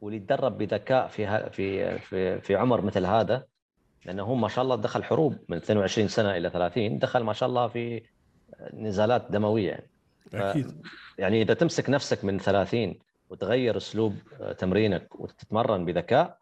[0.00, 1.48] واللي يتدرب بذكاء في
[2.00, 3.46] في في عمر مثل هذا
[4.06, 7.48] لأنه هو ما شاء الله دخل حروب من 22 سنة إلى 30 دخل ما شاء
[7.48, 8.02] الله في
[8.72, 9.86] نزالات دموية.
[10.32, 10.82] يعني أكيد.
[11.18, 12.94] يعني إذا تمسك نفسك من 30
[13.30, 16.38] وتغير أسلوب آه، تمرينك وتتمرن بذكاء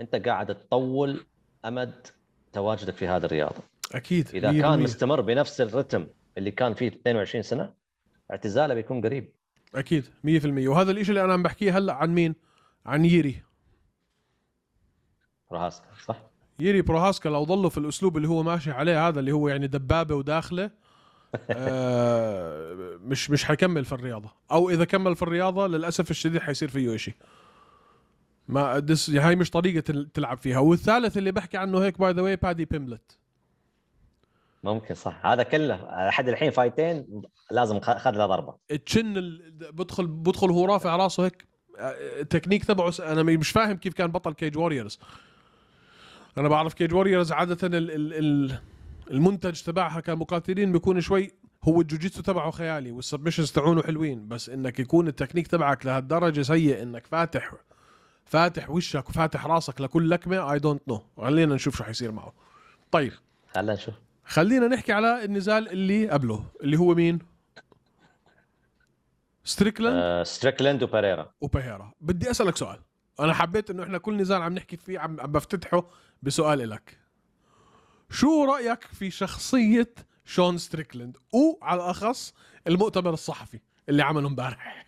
[0.00, 1.26] أنت قاعد تطول
[1.64, 2.06] أمد
[2.52, 3.62] تواجدك في هذه الرياضة.
[3.94, 4.28] أكيد.
[4.34, 4.62] إذا 100%.
[4.62, 6.06] كان مستمر بنفس الرتم
[6.38, 7.74] اللي كان فيه 22 سنة
[8.30, 9.32] اعتزاله بيكون قريب.
[9.74, 10.04] أكيد.
[10.24, 12.34] 100% وهذا الشيء اللي أنا عم بحكيه هلأ عن مين؟
[12.86, 13.42] عن ييري
[15.52, 16.22] بروهاسكا صح؟
[16.60, 20.14] ييري بروهاسكا لو ضلوا في الأسلوب اللي هو ماشي عليه هذا اللي هو يعني دبابة
[20.14, 20.70] وداخلة
[21.50, 24.30] آه مش مش حيكمل في الرياضة.
[24.52, 27.14] أو إذا كمل في الرياضة للأسف الشديد حيصير فيه شيء.
[28.48, 30.58] ما دس هاي مش طريقة تل- تلعب فيها.
[30.58, 33.18] والثالث اللي بحكي عنه هيك by the way Paddy Pimblett
[34.64, 35.26] ممكن صح.
[35.26, 38.54] هذا كله لحد الحين فايتين لازم خ- اخذ له ضربة.
[38.86, 39.42] chin ال...
[39.72, 41.48] بدخل بدخل هو رافع راسه هيك.
[41.78, 44.98] آه، التكنيك تبعه س- أنا مش فاهم كيف كان بطل Cage Warriors
[46.38, 47.74] أنا بعرف Cage Warriors عادة ال...
[47.90, 48.14] ال...
[48.14, 48.58] ال...
[49.10, 51.30] المنتج تبعها كمقاتلين بيكون شوي
[51.64, 56.82] هو الجوجيتسو تبعه خيالي وال submissions تبعونه حلوين بس إنك يكون التكنيك تبعك لهالدرجة سيء
[56.82, 57.52] إنك فاتح
[58.24, 62.32] فاتح وشك وفاتح راسك لكل لكمة I don't know خلينا نشوف شو حيصير معه.
[62.90, 63.12] طيب.
[63.54, 63.94] خلينا نشوف.
[64.24, 67.18] خلينا نحكي على النزال اللي قبله اللي هو مين؟
[69.44, 72.78] ستريكلاند آه ستريكلاند وبيريرا وبيريرا بدي أسألك سؤال.
[73.20, 75.84] أنا حبيت إنه إحنا كل نزال عم نحكي فيه عم عم بفتتحه
[76.22, 76.98] بسؤال لك
[78.10, 79.94] شو رأيك في شخصية
[80.24, 82.34] شون ستريكلاند؟ وعلى الأخص
[82.66, 84.86] المؤتمر الصحفي اللي عمله امبارح.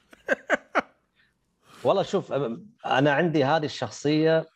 [1.84, 2.32] والله شوف
[2.86, 4.46] أنا عندي هذه الشخصية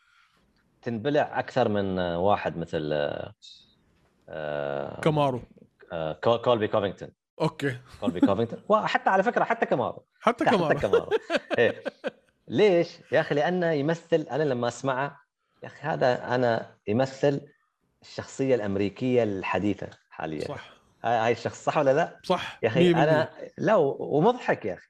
[0.83, 3.35] تنبلع أكثر من واحد مثل آه،
[4.29, 5.43] آه، كامارو.
[5.93, 7.09] آه، كول- كولبي كوفينغتون.
[7.41, 7.79] أوكي.
[8.01, 8.61] كولبي كوفينغتون.
[8.69, 10.79] وحتى على فكرة حتى كمارو حتى حتى كامارو.
[10.81, 11.11] كمارو.
[12.49, 15.21] ليش؟ يا أخي لأنه يمثل أنا لما أسمعه
[15.63, 17.41] يا أخي هذا أنا يمثل
[18.03, 20.75] الشخصية الأمريكية الحديثة حاليا صح
[21.05, 22.97] هاي الشخص صح ولا لا؟ صح يا أخي 100%.
[22.97, 24.89] أنا لا ومضحك يا أخي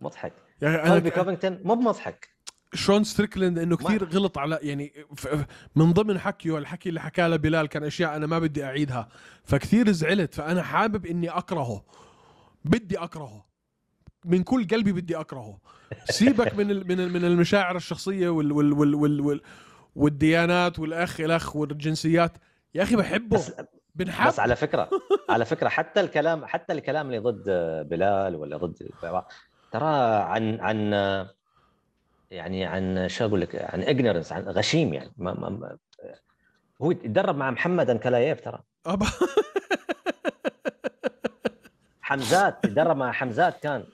[0.00, 0.32] مضحك
[0.62, 2.28] يعني كولبي أنا كوفينغتون مو مضحك
[2.74, 4.92] شون ستريكلاند إنه كثير غلط على يعني
[5.76, 9.08] من ضمن حكيه الحكي اللي حكاه لبلال كان أشياء أنا ما بدي أعيدها
[9.44, 11.84] فكثير زعلت فأنا حابب إني أكرهه
[12.64, 13.51] بدي أكرهه
[14.24, 15.58] من كل قلبي بدي أكرهه.
[16.04, 19.40] سيبك من ال- من ال- من المشاعر الشخصية وال وال وال وال وال
[19.96, 22.32] والديانات والأخ الأخ والجنسيات.
[22.74, 23.36] يا أخي بحبه.
[23.36, 23.52] بس
[23.94, 24.28] بنحب.
[24.28, 24.90] بس على فكرة
[25.30, 27.44] على فكرة حتى الكلام حتى الكلام اللي ضد
[27.88, 28.90] بلال ولا ضد
[29.72, 29.86] ترى
[30.22, 30.92] عن عن
[32.30, 35.12] يعني عن شو أقول لك عن ignorance عن غشيم يعني.
[35.16, 35.76] ما ما ما
[36.82, 38.58] هو يتدرب مع محمد انكالايف ترى.
[42.02, 43.84] حمزات يتدرب مع حمزات كان.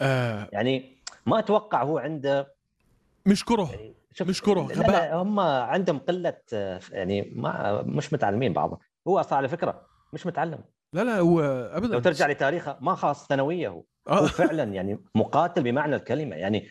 [0.00, 0.48] آه.
[0.52, 0.96] يعني
[1.26, 2.54] ما أتوقع هو عنده
[3.26, 3.70] مش كره.
[3.70, 6.36] يعني شوف مش كره، لا, لا هم عندهم قلة
[6.92, 8.78] يعني ما مش متعلمين بعضهم.
[9.08, 10.58] هو أصلا على فكرة مش متعلم.
[10.92, 11.40] لا لا هو
[11.72, 11.92] ابدا.
[11.92, 13.82] لو ترجع لتاريخه ما خاص ثانوية هو.
[14.08, 14.26] هو آه.
[14.26, 16.36] فعلا يعني مقاتل بمعنى الكلمة.
[16.36, 16.68] يعني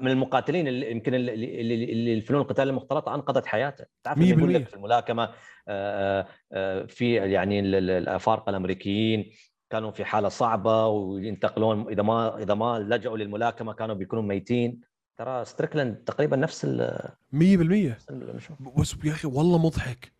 [0.00, 3.84] من المقاتلين اللي يمكن اللي, اللي, الفنون القتال المختلطه أنقذت حياته.
[4.04, 4.54] تعرف اللي يقول.
[4.54, 5.30] لك في الملاكمة
[5.68, 9.30] آه، آه، في يعني ال- ال- الأفارقة الأمريكيين
[9.72, 14.80] كانوا في حالة صعبة وينتقلون إذا ما إذا ما لجأوا للملاكمة كانوا بيكونوا ميتين.
[15.16, 16.98] ترى ستريكلاند تقريبا نفس ال
[17.32, 18.40] 100% نفس ال-
[18.76, 20.12] بس يا أخي والله مضحك.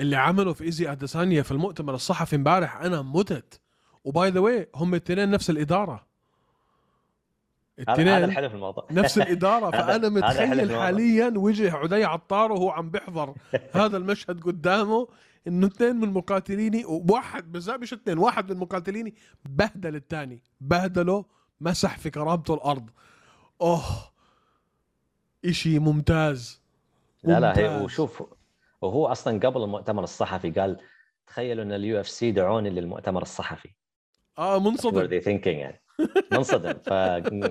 [0.00, 3.60] اللي عمله في إيزي أديسانيا في المؤتمر الصحفي امبارح أنا متت
[4.04, 6.06] و by the way هم الاثنين نفس الإدارة.
[7.78, 8.86] هذا هذا الاثنين الحلو في الموضوع.
[8.90, 9.70] نفس الإدارة.
[9.70, 10.76] فأنا متخيل.
[10.76, 13.34] حاليا وجه عدي عطار وهو عم بيحضر
[13.72, 15.08] هذا المشهد قدامه.
[15.46, 19.14] إنه اثنين من مقاتليني وواحد بالذات مش اثنين واحد من مقاتليني
[19.44, 21.24] بهدل الثاني بهدله
[21.60, 22.90] مسح في كرامته الأرض
[23.60, 23.82] أوه
[25.44, 26.62] إشي ممتاز
[27.24, 27.82] لا لا هي ممتاز.
[27.82, 28.24] وشوف
[28.82, 30.80] وهو أصلا قبل المؤتمر الصحفي قال
[31.26, 33.70] تخيلوا إن ال UFC دعوني للمؤتمر الصحفي
[34.38, 35.82] آه منصدم يعني
[36.32, 36.72] منصدم.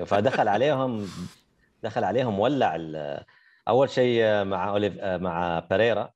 [0.05, 1.07] فدخل عليهم
[1.83, 2.77] دخل عليهم ولع.
[3.67, 4.97] أول شيء مع أوليف...
[5.03, 6.13] مع بيريرا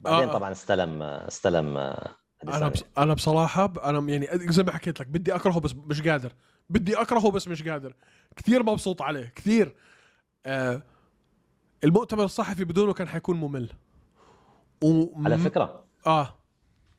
[0.00, 0.32] بعدين آه.
[0.32, 2.68] طبعا استلم استلم أنا أديسانيا.
[2.68, 2.84] بص...
[2.98, 3.78] أنا بصراحة ب...
[3.78, 6.32] أنا يعني زي ما حكيت لك بدي أكرهه بس مش قادر.
[6.70, 7.94] بدي أكرهه بس مش قادر.
[8.36, 9.76] كثير مبسوط عليه كثير.
[10.46, 10.82] آه
[11.84, 13.70] المؤتمر الصحفي بدونه كان حيكون ممل.
[14.84, 15.22] و...
[15.24, 15.84] على فكرة.
[16.06, 16.38] آه.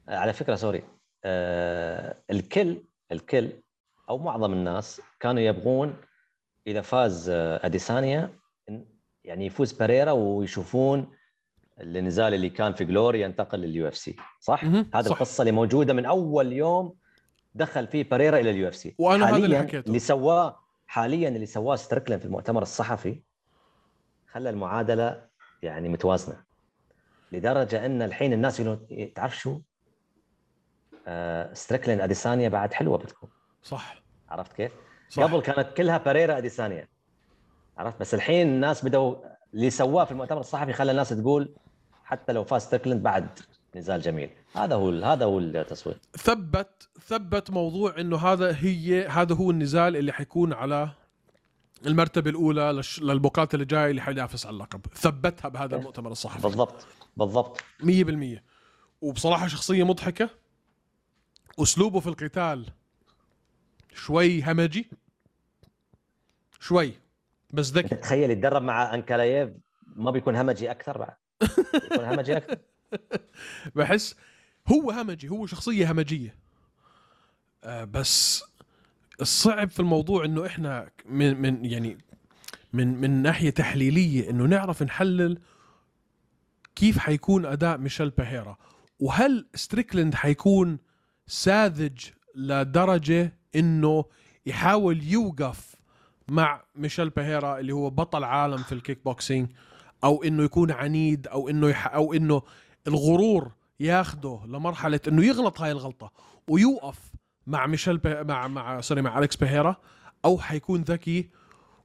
[0.08, 0.84] على فكرة سوري.
[1.24, 3.52] آه الكل الكل
[4.10, 5.96] أو معظم الناس كانوا يبغون
[6.68, 8.40] إذا فاز آه، أديسانيا
[9.24, 11.12] يعني يفوز بيريرا ويشوفون
[11.80, 15.12] النزال اللي كان في Glory ينتقل لل UFC صح؟ هذه صح.
[15.12, 16.96] القصة اللي موجودة من أول يوم
[17.56, 19.88] دخل فيه بيريرا إلى ال UFC وأنا هذا اللي حكيته.
[19.88, 23.22] اللي سواه حاليا اللي سواه ستريكلاند في المؤتمر الصحفي
[24.32, 25.26] خلى المعادلة
[25.62, 26.44] يعني متوازنة
[27.32, 29.62] لدرجة أن الحين الناس يقولون تعرف شو؟
[31.08, 33.30] آه ستريكلاند أديسانيا بعد حلوة بتكون
[33.64, 34.72] صح عرفت كيف؟
[35.10, 35.24] صح.
[35.24, 36.88] قبل كانت كلها بيريرا أديسانيا
[37.78, 39.16] عرفت بس الحين الناس بدوا
[39.54, 41.50] اللي سواه في المؤتمر الصحفي خلى الناس تقول
[42.04, 43.40] حتى لو فاز ستريكلند بعد
[43.76, 44.30] نزال جميل.
[44.54, 50.12] هذا هو هذا هو التصوير ثبت ثبت موضوع إنه هذا هي هذا هو النزال اللي
[50.12, 50.90] حيكون على
[51.86, 53.02] المرتبة الأولى للش...
[53.02, 54.82] للمقاتل الجاي اللي حينافس على اللقب.
[54.94, 56.42] ثبتها بهذا المؤتمر الصحفي.
[56.42, 56.86] بالضبط
[57.18, 57.62] بالضبط.
[57.84, 58.40] 100%
[59.02, 60.30] وبصراحة شخصية مضحكة.
[61.60, 62.66] أسلوبه في القتال
[63.96, 64.90] شوي همجي.
[66.60, 66.94] شوي.
[67.54, 69.50] بس ذكي تخيل يتدرب مع انكلايف
[69.96, 71.16] ما بيكون همجي أكثر بعد.
[71.74, 72.58] بيكون همجي أكثر.
[73.76, 74.16] بحس
[74.68, 76.36] هو همجي هو شخصية همجية.
[77.64, 78.44] آه بس
[79.22, 81.98] الصعب في الموضوع إنه إحنا من من يعني
[82.74, 85.40] من من ناحية تحليلية إنه نعرف نحلل
[86.76, 88.58] كيف حيكون أداء ميشيل بيهيرا
[89.00, 90.80] وهل ستريكلند حيكون
[91.28, 92.00] ساذج
[92.36, 94.06] لدرجة إنه
[94.46, 95.71] يحاول يوقف
[96.32, 99.50] مع ميشيل بيريرا اللي هو بطل عالم في الكيك بوكسينج
[100.04, 102.42] أو إنه يكون عنيد أو إنه يح أو إنه
[102.88, 106.12] الغرور ياخده لمرحلة إنه يغلط هاي الغلطة
[106.48, 107.00] ويوقف
[107.48, 108.24] مع ميشيل بي...
[108.24, 109.76] مع مع sorry مع أليكس بيريرا
[110.26, 111.30] أو حيكون ذكي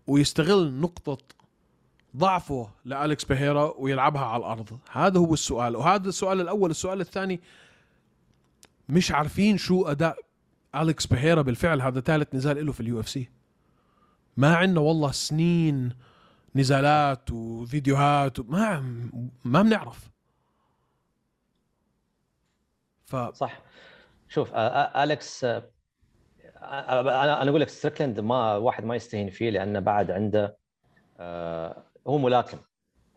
[0.06, 1.18] ويستغل نقطة
[2.16, 4.78] ضعفه لأليكس بيريرا ويلعبها على الأرض.
[4.92, 5.76] هذا هو السؤال.
[5.76, 6.70] وهذا السؤال الأول.
[6.70, 7.40] السؤال الثاني
[8.88, 10.16] مش عارفين شو أداء
[10.74, 11.80] أليكس بيريرا بالفعل.
[11.82, 13.35] هذا ثالث نزال له في ال UFC.
[14.36, 15.92] ما عندنا والله سنين
[16.56, 18.80] نزالات وفيديوهات ما
[19.44, 20.10] ما بنعرف.
[23.04, 23.60] ف صح.
[24.28, 30.56] شوف آليكس أنا أنا أقول لك ستريكلاند ما واحد ما يستهين فيه لأنه بعد عنده
[32.06, 32.58] هو ملاكم.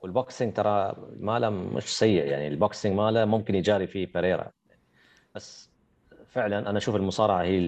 [0.02, 4.52] وال boxing ترى ماله مش سيء يعني ال boxing ماله ممكن يجاري فيه بيريرا
[5.36, 5.70] بس
[6.28, 7.60] فعلا أنا أشوف المصارعة هي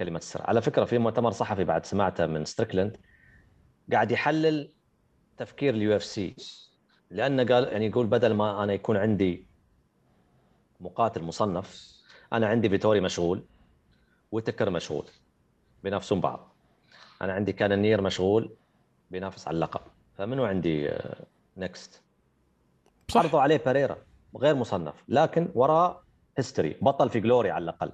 [0.00, 2.96] كلمة السر على فكرة في مؤتمر صحفي بعد سمعته من ستريكلاند
[3.92, 4.72] قاعد يحلل
[5.36, 6.36] تفكير ال UFC
[7.10, 9.46] لأنه قال يعني يقول بدل ما أنا يكون عندي
[10.80, 12.00] مقاتل مصنف
[12.32, 13.44] أنا عندي Vettori مشغول
[14.32, 15.06] وتكر مشغول
[15.82, 16.54] بينافسون بعض.
[17.22, 18.56] أنا عندي كانونير مشغول
[19.10, 19.80] بينافس على اللقب.
[20.18, 20.90] فمنو عندي
[21.56, 22.02] next
[23.16, 23.96] عرضوا عليه بيريرا
[24.36, 24.94] غير مصنف.
[25.08, 26.02] لكن وراه
[26.38, 27.92] history بطل في جلوري على الأقل.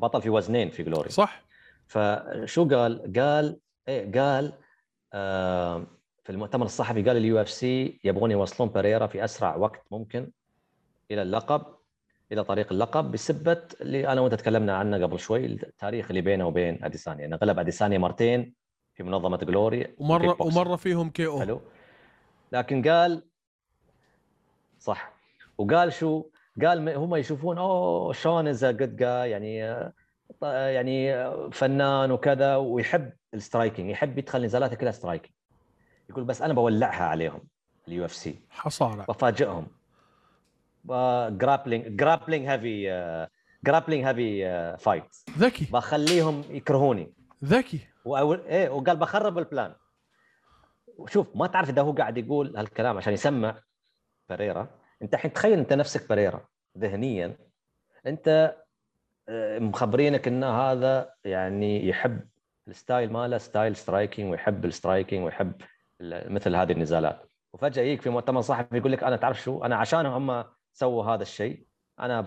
[0.00, 1.42] بطل في وزنين في جلوري صح.
[1.86, 4.52] فشو قال؟ قال إيه قال
[5.12, 5.86] آه
[6.24, 10.30] في المؤتمر الصحفي قال ال UFC يبغون يوصلون بيريرا في أسرع وقت ممكن
[11.10, 11.62] إلى اللقب
[12.32, 16.84] إلى طريق اللقب بسبة اللي أنا وأنت تكلمنا عنه قبل شوي التاريخ اللي بينه وبين
[16.84, 17.20] أديسانيا.
[17.20, 18.54] يعني غلب أديسانيا مرتين
[18.94, 21.60] في منظمة جلوري ومره ومرة فيهم KO حلو.
[22.52, 23.22] لكن قال
[24.78, 25.12] صح.
[25.58, 26.24] وقال شو؟
[26.64, 29.56] قال هم يشوفون أوه Sean is good guy يعني
[30.42, 32.56] يعني فنان وكذا.
[32.56, 35.32] ويحب ال striking يحب يدخل نزالاته كلها striking
[36.10, 37.40] يقول بس أنا بولعها عليهم
[37.88, 39.66] ال UFC حصارى بفاجئهم.
[41.38, 43.28] grappling grappling heavy
[43.64, 45.68] grappling heavy fight ذكي.
[45.72, 47.12] بخليهم يكرهوني.
[47.44, 47.80] ذكي.
[48.04, 49.74] وأول إيه وقال بخرب ال plan.
[51.06, 53.58] شوف ما تعرف إذا هو قاعد يقول هالكلام عشان يسمع
[54.30, 54.68] بريرا
[55.02, 56.48] انت الحين تخيل انت نفسك بريرا
[56.78, 57.36] ذهنيا
[58.06, 58.56] انت
[59.28, 62.20] آه، مخبرينك إن هذا يعني يحب
[62.68, 65.52] ال style ماله style striking ويحب ال striking ويحب
[66.02, 67.26] مثل هذه النزالات.
[67.52, 71.22] وفجأة يجيك في مؤتمر صحفي يقول لك أنا تعرف شو؟ أنا عشانهم هم سووا هذا
[71.22, 71.66] الشيء
[72.00, 72.26] أنا ب...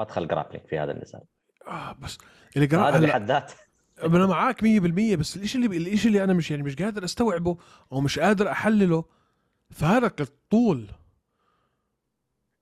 [0.00, 1.20] بدخل جرابلينج في هذا النزال.
[1.66, 2.18] آه بس
[2.56, 3.54] اللي هذا بحد ذاته.
[4.02, 4.64] أنا معاك 100%
[5.16, 7.56] بس الشيء اللي الشيء اللي أنا مش يعني مش قادر أستوعبه
[7.92, 9.04] أو مش قادر أحلله
[9.70, 10.86] فهذا الطول.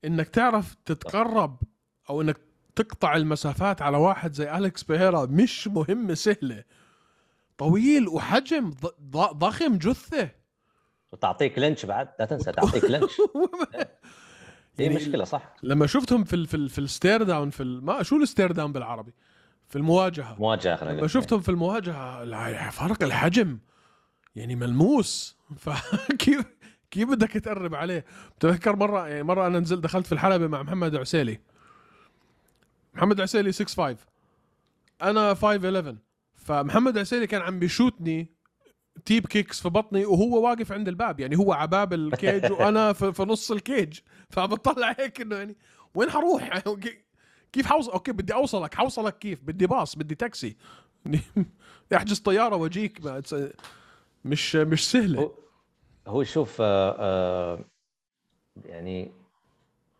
[0.05, 1.63] إنك تعرف تتقرب
[2.11, 2.37] أو إنك
[2.77, 6.65] تقطع المسافات على واحد زي أليكس بيهيرا مش مهمه سهلة.
[7.59, 8.75] طويل وحجم
[9.13, 10.31] ضخم جثة.
[11.13, 13.11] وتعطيك length بعد لا تنسى تعطيك length.
[14.79, 15.57] هي يعني مشكلة صح.
[15.63, 18.53] لما شفتهم في ال في, ال في ال stare down في ما شو ال stare
[18.53, 19.13] down بالعربي؟
[19.69, 20.37] في المواجهة.
[20.39, 23.59] مواجهة لما شفتهم في المواجهة فرق الحجم.
[24.37, 25.37] يعني ملموس.
[25.65, 26.45] فكيف؟
[26.91, 28.05] كيف بدك تقرب عليه؟
[28.39, 31.41] بتذكر مره يعني مرة أنا نزلت دخلت في الحلبة مع محمد عسيلي.
[32.95, 33.97] محمد عسيلي 6 5
[35.03, 35.97] أنا 5 11
[36.37, 38.37] فمحمد عسيلي كان عم بيشوتني
[39.05, 41.21] teep kicks في بطني وهو واقف عند الباب.
[41.21, 43.99] يعني هو عباب ال cage وأنا في, في نص ال cage.
[44.31, 45.57] فبطلع هيك إنه يعني
[45.95, 46.59] وين حروح؟
[47.53, 48.75] كيف حوصل okay بدي أوصلك.
[48.75, 50.57] حوصلك كيف؟ بدي باص بدي تاكسي.
[51.97, 53.01] احجز طيارة وأجيك.
[54.25, 55.46] مش مش سهلة.
[56.07, 57.59] هو شوف آه آه
[58.65, 59.13] يعني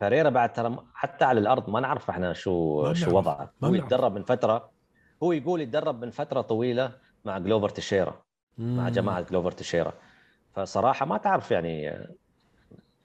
[0.01, 3.53] بيريرا بعد ترى حتى على الأرض ما نعرف إحنا شو شو وضعه.
[3.65, 4.71] هو يتدرب من فترة
[5.23, 6.93] هو يقول يتدرب من فترة طويلة
[7.25, 8.23] مع جلوفر تيشيرا
[8.59, 9.93] مع جماعة جلوفر تيشيرا.
[10.55, 12.07] فصراحة ما تعرف يعني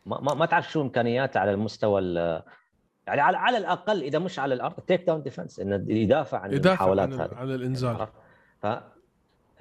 [0.05, 2.01] ما, ما, ما تعرف شو إمكانياته على المستوى
[3.07, 7.13] يعني على, على الأقل إذا مش على الأرض takedown defense إنه يدافع عن يدافع المحاولات
[7.13, 7.35] عن, هذه.
[7.35, 8.07] عن الانزال
[8.61, 8.67] ف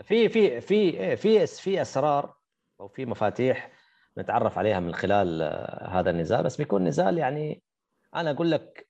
[0.02, 2.39] في في في في في أسرار
[2.80, 3.70] أو في مفاتيح
[4.18, 5.42] نتعرف عليها من خلال
[5.90, 7.62] هذا النزال بس بيكون نزال يعني
[8.14, 8.86] أنا أقول لك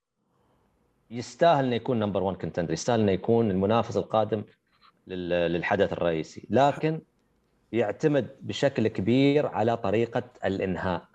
[1.11, 4.45] يستاهل إنه يكون number 1 contender يستاهل إنه يكون المنافس القادم
[5.07, 7.01] للحدث الرئيسي لكن
[7.72, 11.09] يعتمد بشكل كبير على طريقة الإنهاء.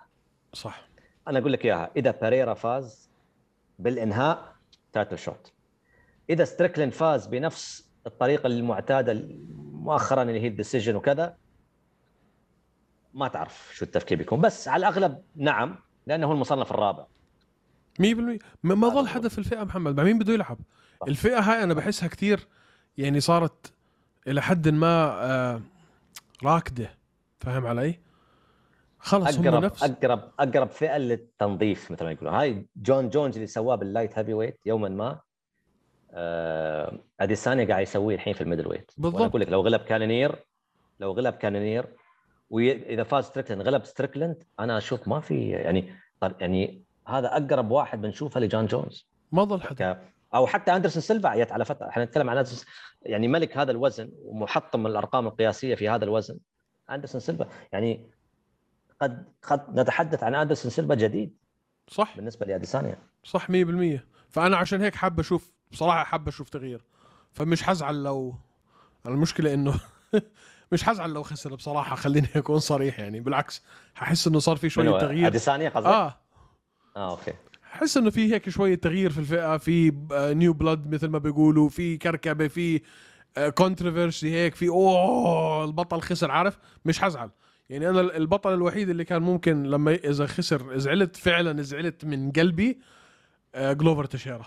[0.53, 0.88] صح.
[1.28, 3.09] أنا أقول لك إياها إذا بيريرا فاز
[3.80, 4.55] بالإنهاء
[4.93, 5.53] title shot
[6.30, 9.28] إذا ستريكلاند فاز بنفس الطريقة المعتادة
[9.71, 11.38] مؤخرا اللي هي ال decision وكذا
[13.16, 14.41] ما تعرف شو التفكير بيكون.
[14.41, 15.76] بس على الأغلب نعم
[16.07, 17.05] لأنه هو المصنف الرابع.
[18.01, 18.03] 100%
[18.63, 19.97] ما ظل حدا في الفئة محمد.
[19.97, 20.57] مع مين بده يلعب.
[21.07, 22.47] الفئة هاي أنا بحسها كتير
[22.97, 23.74] يعني صارت
[24.28, 25.61] إلى حد ما آه
[26.43, 26.89] راكدة.
[27.39, 27.99] فاهم علي؟
[28.99, 29.84] خلص هم اقرب نفس.
[29.84, 32.34] اقرب أقرب فئة للتنظيف مثل ما يقولون.
[32.34, 35.20] هاي جون جونز اللي سواه بال light heavyweight يوما ما
[36.11, 38.91] آه أديسانيا قاعد يسويه الحين في ال middleweight.
[38.97, 39.22] بالضبط.
[39.22, 40.36] أقول لك لو غلب كانونير
[40.99, 41.86] لو غلب كانونير
[42.50, 45.93] واذا فاز ستريكلند غلب ستريكلند أنا أشوف ما في يعني
[46.39, 49.08] يعني هذا أقرب واحد بنشوفه لجون جونز.
[49.32, 50.14] ما ظل حدا ك...
[50.36, 51.89] أو حتى أندرسون سيلفا جت على فترة.
[51.89, 52.46] إحنا نتكلم عن
[53.02, 56.38] يعني ملك هذا الوزن ومحطم الأرقام القياسية في هذا الوزن.
[56.89, 58.12] أندرسون سيلفا يعني
[59.02, 61.38] قد قد نتحدث عن أندرسون سيلفا جديد
[61.88, 62.16] صح.
[62.16, 63.54] بالنسبة لاديسانيا صح 100%
[64.30, 66.86] فأنا عشان هيك حاب أشوف بصراحة حاب أشوف تغيير.
[67.32, 68.36] فمش حزعل لو
[69.08, 69.80] المشكلة إنه
[70.72, 73.20] مش حزعل لو خسر بصراحة خليني أكون صريح يعني.
[73.20, 73.63] بالعكس
[73.95, 75.28] ححس إنه صار في شوية؟ تغيير.
[75.28, 76.20] اديسانيا قصدك؟ آه.
[76.97, 77.34] آه okay.
[77.63, 81.97] حس إنه في هيك شوية تغيير في الفئة في new blood مثل ما بيقولوا في
[81.97, 82.82] كركبة في
[83.56, 87.30] controversy هيك في أوه البطل خسر عارف؟ مش حزعل.
[87.70, 92.80] يعني أنا البطل الوحيد اللي كان ممكن لما إذا خسر زعلت فعلا زعلت من قلبي
[93.55, 94.45] آه، جلوفر تشيرا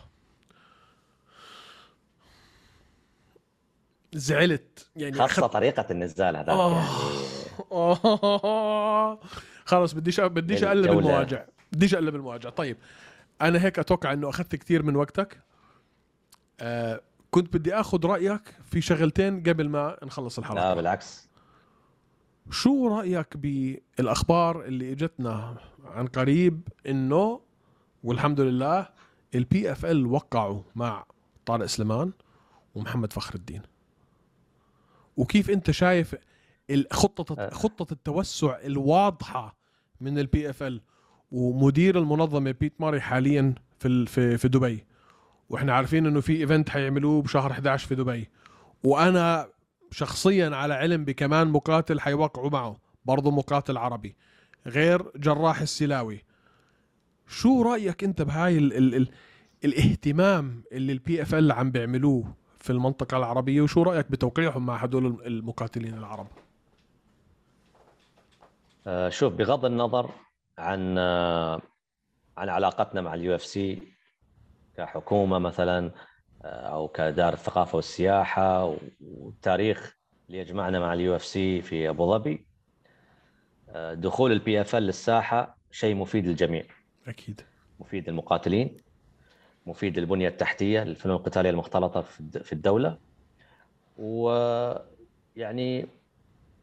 [4.12, 4.88] زعلت.
[4.96, 6.72] يعني خاصة أخذت- طريقة النزال هذاك آه.
[6.72, 6.88] يعني.
[9.64, 11.08] خلص بديش بديش أقلب الجولة.
[11.08, 11.44] المواجع.
[11.72, 12.50] بديش أقلب المواجع.
[12.50, 12.76] طيب
[13.42, 15.40] أنا هيك أتوقع إنه أخذت كثير من وقتك.
[16.60, 17.00] آه
[17.30, 21.28] كنت بدي آخذ رأيك في شغلتين قبل ما نخلص لا الحلقة بالعكس.
[22.50, 27.40] شو رأيك بالأخبار اللي إجتنا عن قريب إنه
[28.04, 28.88] والحمد لله
[29.34, 31.04] ال PFL وقعوا مع
[31.46, 32.12] طارق سليمان
[32.74, 33.62] ومحمد فخر الدين؟
[35.18, 36.16] وكيف أنت شايف
[36.90, 37.50] خطة أه.
[37.50, 39.58] خطة التوسع الواضحة
[40.00, 40.80] من ال PFL
[41.32, 44.84] ومدير المنظمة بيت ماري حاليا في في في دبي؟
[45.48, 48.28] وإحنا عارفين إنه في event حيعملوه بشهر 11 في دبي.
[48.84, 49.48] وأنا
[49.90, 54.16] شخصيا على علم بكمان مقاتل حيوقعوا معه برضه مقاتل عربي
[54.66, 56.24] غير جراح السلاوي.
[57.26, 59.08] شو رأيك أنت بهاي ال ال ال
[59.64, 65.94] الاهتمام اللي ال PFL عم بيعملوه؟ في المنطقة العربية وشو رأيك بتوقيعهم مع هدول المقاتلين
[65.94, 66.26] العرب؟
[68.86, 70.10] آه، شوف بغض النظر
[70.58, 71.60] عن آه،
[72.36, 73.82] عن علاقتنا مع ال UFC
[74.76, 75.90] كحكومة مثلا
[76.44, 79.96] آه، أو كدار الثقافة والسياحة والتاريخ
[80.28, 82.46] اللي يجمعنا مع ال UFC في أبو ظبي
[83.92, 86.64] دخول ال PFL للساحة شيء مفيد للجميع.
[87.06, 87.40] أكيد.
[87.80, 88.76] مفيد للمقاتلين.
[89.68, 92.98] مفيد للبنية التحتية للفنون القتالية المختلطة في الد- في الدولة.
[93.98, 95.86] ويعني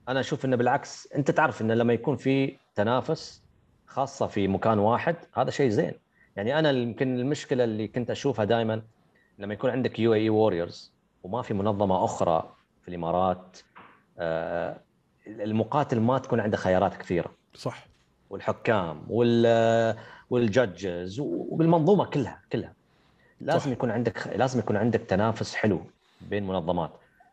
[0.10, 3.43] أنا أشوف إنه بالعكس أنت تعرف إنه لما يكون في تنافس
[3.88, 5.93] خاصة في مكان واحد هذا شيء زين.
[6.36, 8.82] يعني أنا يمكن المشكلة اللي كنت أشوفها دائما
[9.39, 10.93] لما يكون عندك UAE Warriors
[11.24, 13.58] وما في منظمة أخرى في الإمارات
[14.18, 14.80] آه،
[15.28, 17.32] المقاتل ما تكون عنده خيارات كثيرة.
[17.53, 17.88] صح.
[18.30, 19.95] والحكام وال
[20.30, 22.74] وال judges وبالمنظومة كلها كلها.
[23.42, 23.68] لازم صح.
[23.68, 25.82] يكون عندك لازم يكون عندك تنافس حلو
[26.22, 26.92] بين منظمات.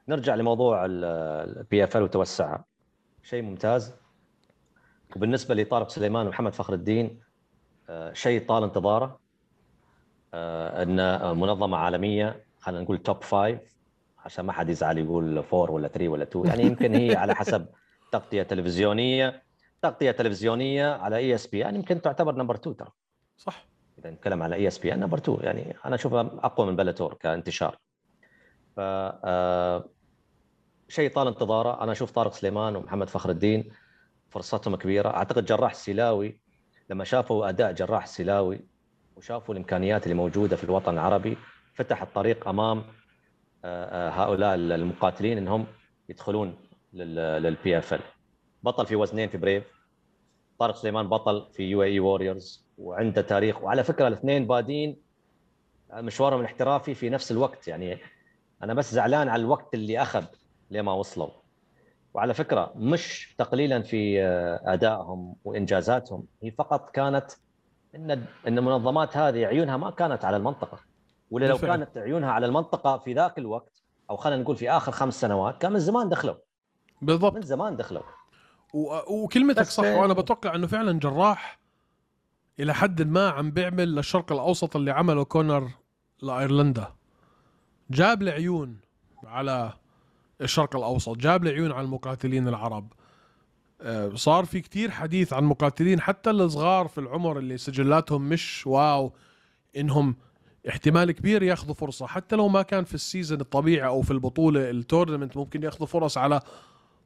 [0.08, 2.64] نرجع لموضوع ال PFL وتوسعها
[3.22, 3.94] شيء ممتاز.
[5.16, 7.20] وبالنسبة لطارق سليمان ومحمد فخر الدين
[7.88, 9.20] آه، شيء طال انتظاره
[10.34, 10.96] آه، إن
[11.38, 13.60] منظمة عالمية خلينا نقول top five
[14.18, 17.66] عشان ما حد يزعل يقول four ولا 3 ولا 2 يعني يمكن هي على حسب
[18.12, 19.42] تغطية تلفزيونية.
[19.82, 22.88] تغطية تلفزيونية على ESPN يعني يمكن تعتبر number 2 ترى.
[23.36, 23.64] صح.
[24.02, 27.78] إذا نتكلم على ESPN number 2 يعني أنا اشوفها أقوى من بلاتور كانتشار.
[28.76, 29.84] ف آه،
[30.88, 33.72] شيء طال انتظاره أنا أشوف طارق سليمان ومحمد فخر الدين
[34.30, 35.08] فرصتهم كبيرة.
[35.08, 36.40] أعتقد جراح السلاوي
[36.90, 38.60] لما شافوا أداء جراح السلاوي
[39.16, 41.36] وشافوا الإمكانيات اللي موجودة في الوطن العربي
[41.74, 42.84] فتح الطريق أمام
[43.64, 45.66] آه، آه، هؤلاء المقاتلين إنهم
[46.08, 46.56] يدخلون
[46.92, 48.00] لل PFL
[48.62, 49.64] بطل في وزنين في Brave
[50.58, 53.62] طارق سليمان بطل في UAE Warriors وعنده تاريخ.
[53.62, 54.96] وعلى فكرة الاثنين بادين
[55.94, 57.68] مشوارهم الاحترافي في نفس الوقت.
[57.68, 57.98] يعني
[58.62, 60.24] أنا بس زعلان على الوقت اللي أخذ
[60.70, 61.28] لما وصلوا.
[62.14, 66.26] وعلى فكرة مش تقليلا في آه، أدائهم وإنجازاتهم.
[66.42, 67.30] هي فقط كانت
[67.94, 68.10] إن
[68.48, 70.78] إن المنظمات هذه عيونها ما كانت على المنطقة.
[71.30, 71.58] ولا لو.
[71.58, 75.72] كانت عيونها على المنطقة في ذاك الوقت أو خلينا نقول في آخر خمس سنوات كان
[75.72, 76.34] من زمان دخلوا.
[77.02, 77.34] بالضبط.
[77.34, 78.02] من زمان دخلوا.
[78.74, 81.58] و- وكلمتك صح وأنا بتوقع إنه فعلا جراح
[82.60, 85.70] إلى حد ما عم بيعمل للشرق الأوسط اللي عمله كونر
[86.22, 86.92] لأيرلندا.
[87.90, 88.76] جاب العيون
[89.24, 89.72] على
[90.40, 92.92] الشرق الأوسط جاب العيون على المقاتلين العرب.
[93.80, 99.12] آه، صار في كتير حديث عن مقاتلين حتى الصغار في العمر اللي سجلاتهم مش wow
[99.76, 100.16] إنهم
[100.68, 102.06] احتمال كبير ياخذوا فرصة.
[102.06, 105.86] حتى لو ما كان في ال season الطبيعي أو في البطولة ال tournament ممكن ياخذوا
[105.86, 106.40] فرص على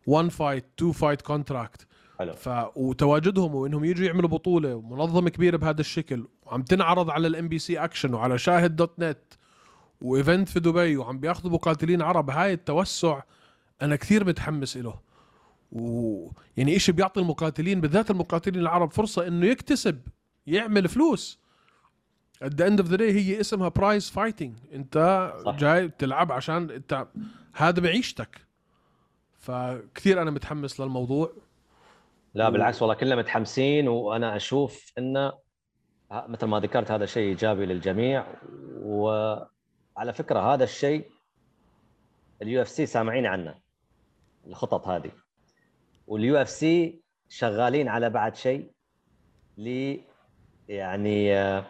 [0.06, 1.86] 1 fight 2 fight contract
[2.18, 2.32] حلو.
[2.32, 7.78] ف وتواجدهم وإنهم يجوا يعملوا بطولة منظمه كبيرة بهذا الشكل وعم تنعرض على ال MBC
[7.78, 9.18] Action وعلى شاهد dot net
[10.00, 13.22] و event في دبي وعم بياخذوا مقاتلين عرب هاي التوسع
[13.82, 15.00] أنا كثير متحمس له
[15.72, 20.00] ويعني إشي بيعطي المقاتلين بالذات المقاتلين العرب فرصة إنه يكتسب
[20.46, 21.38] يعمل فلوس.
[22.44, 25.56] At the end of the day هي اسمها prize fighting أنت صح.
[25.56, 27.06] جاي تلعب عشان أنت
[27.52, 28.46] هذا معيشتك
[29.38, 31.32] فكثير أنا متحمس للموضوع.
[32.36, 35.32] لا بالعكس والله كلنا متحمسين وأنا أشوف انه
[36.10, 38.26] مثل ما ذكرت هذا شيء إيجابي للجميع
[38.82, 41.10] وعلى فكرة هذا الشيء
[42.42, 43.54] ال UFC سامعين عنه
[44.46, 45.10] الخطط هذه.
[46.06, 48.70] وال UFC شغالين على بعد شيء
[49.58, 49.96] ل
[50.68, 51.64] يعني آه،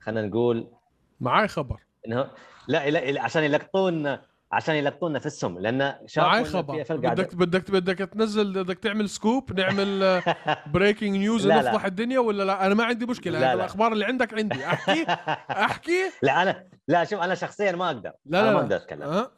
[0.00, 0.72] خلينا نقول
[1.20, 1.80] معاي خبر.
[2.06, 2.30] إنه
[2.68, 4.18] لا لا عشان يلقطون
[4.52, 10.22] عشان يلقطون نفسهم لأن شافوا بدك بدك بدك تنزل بدك تعمل scoop نعمل
[10.66, 11.46] breaking news.
[11.46, 13.52] نفضح الدنيا ولا لا؟ أنا ما عندي مشكلة لا، لا.
[13.54, 14.64] الأخبار اللي عندك عندي.
[14.66, 15.04] أحكي؟
[15.66, 18.12] أحكي؟ لا أنا لا شوف أنا شخصيا ما أقدر.
[18.26, 18.54] لا أنا لا.
[18.54, 18.60] ما.
[18.60, 19.02] أقدر أتكلم.
[19.02, 19.30] أه؟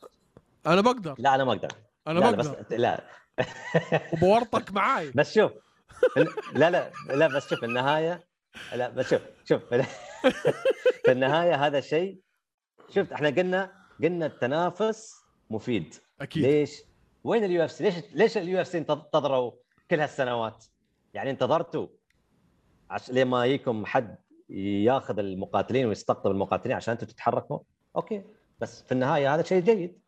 [0.67, 1.15] أنا بقدر.
[1.19, 1.69] لا أنا ما أقدر.
[2.09, 3.05] أنا لا, لا بس بقدر لا.
[4.13, 5.11] وبورطك معاي.
[5.15, 5.53] بس شوف
[6.55, 8.25] لا لا لا بس شوف النهايه
[8.75, 9.63] لا بس شوف شوف
[11.05, 12.19] في النهاية هذا شيء
[12.91, 15.14] شفت إحنا قلنا قلنا التنافس
[15.51, 16.82] مفيد أكيد ليش؟
[17.24, 19.53] وين ال UFC؟ ليش ليش ال UFC انتظروا
[19.90, 20.64] كل هالسنوات؟
[21.14, 21.86] يعني انتظرتوا
[22.90, 23.11] عش...
[23.11, 24.16] لما يجيكم حد
[24.51, 27.59] ياخذ المقاتلين ويستقطب المقاتلين عشان أنتم تتحركوا؟
[27.97, 28.24] okay
[28.61, 29.99] بس في النهاية هذا شيء جيد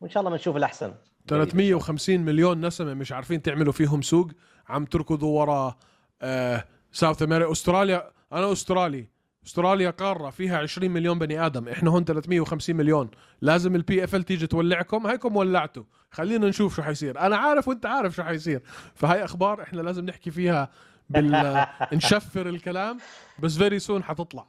[0.00, 0.94] وإن شاء الله بنشوف الأحسن
[1.28, 4.28] 350 مليون نسمة مش عارفين تعملوا فيهم سوق
[4.68, 5.76] عم تركضوا ورا
[6.22, 9.08] آه South America أستراليا أنا أسترالي
[9.46, 13.10] استراليا قارة فيها 20 مليون بني آدم إحنا هون 350 مليون.
[13.40, 15.84] لازم ال PFL تيجي تولعكم هيكم ولعتوا.
[16.10, 17.20] خلينا نشوف شو حيصير.
[17.20, 18.62] أنا عارف وأنت عارف شو حيصير.
[18.94, 20.70] فهاي أخبار إحنا لازم نحكي فيها
[21.10, 22.98] بال نشفر الكلام
[23.38, 24.46] بس very soon حتطلع.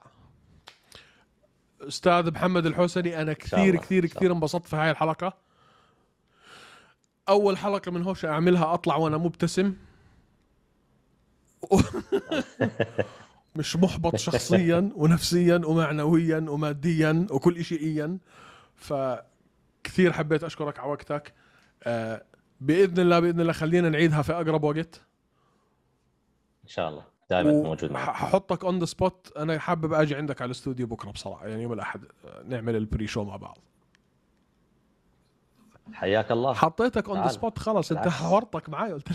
[1.82, 5.34] أستاذ محمد الحسني أنا كثير كثير كثير انبسطت في هاي الحلقة.
[7.30, 9.74] أول حلقة من هوش أعملها أطلع وأنا مبتسم.
[13.58, 18.18] مش محبط شخصيا ونفسيا ومعنويا وماديا وكل شيئيا
[18.76, 21.34] فكثير حبيت أشكرك على وقتك.
[21.84, 22.24] آه،
[22.62, 25.02] بإذن الله بإذن الله خلينا نعيدها في أقرب وقت.
[26.64, 27.04] إن شاء الله.
[27.30, 28.10] دائما موجود معك.
[28.10, 32.04] ححطك on the spot أنا حابب أجي عندك على الاستوديو بكرة بصراحة يعني يوم الأحد
[32.26, 33.58] آه، نعمل ال pre-show مع بعض.
[35.94, 36.54] حياك الله.
[36.54, 37.28] حطيتك on the.
[37.28, 38.08] spot خلص انت.
[38.08, 39.08] حورطك معي قلت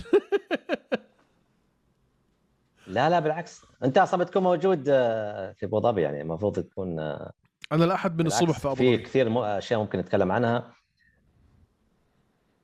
[2.87, 3.63] لا لا بالعكس.
[3.85, 7.33] أنت أصلا بتكون موجود آه، في أبو ظبي يعني المفروض تكون آه،
[7.73, 9.03] أنا الاحد من الصبح في أبو في ظبي.
[9.03, 10.73] كثير مو- أشياء ممكن نتكلم عنها.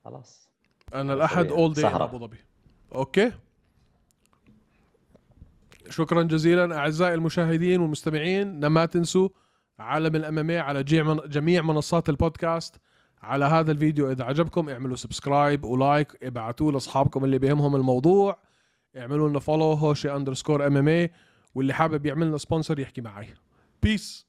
[0.05, 0.49] خلاص.
[0.93, 1.85] أنا الأحد all day.
[1.85, 2.37] أبو ظبي.
[2.95, 3.31] Okay؟
[5.89, 8.65] شكرا جزيلا أعزائي المشاهدين والمستمعين.
[8.67, 9.29] ما تنسوا
[9.79, 12.75] عالم الامامي على جميع جميع منصات البودكاست
[13.21, 14.11] على هذا الفيديو.
[14.11, 18.37] إذا عجبكم اعملوا subscribe و like ابعتوه لأصحابكم اللي بيهمهم الموضوع.
[18.97, 21.11] اعملوا لنا follow هوشي underscore MMA
[21.55, 23.27] واللي حابب يعمل لنا sponsor يحكي معي.
[23.83, 24.28] Peace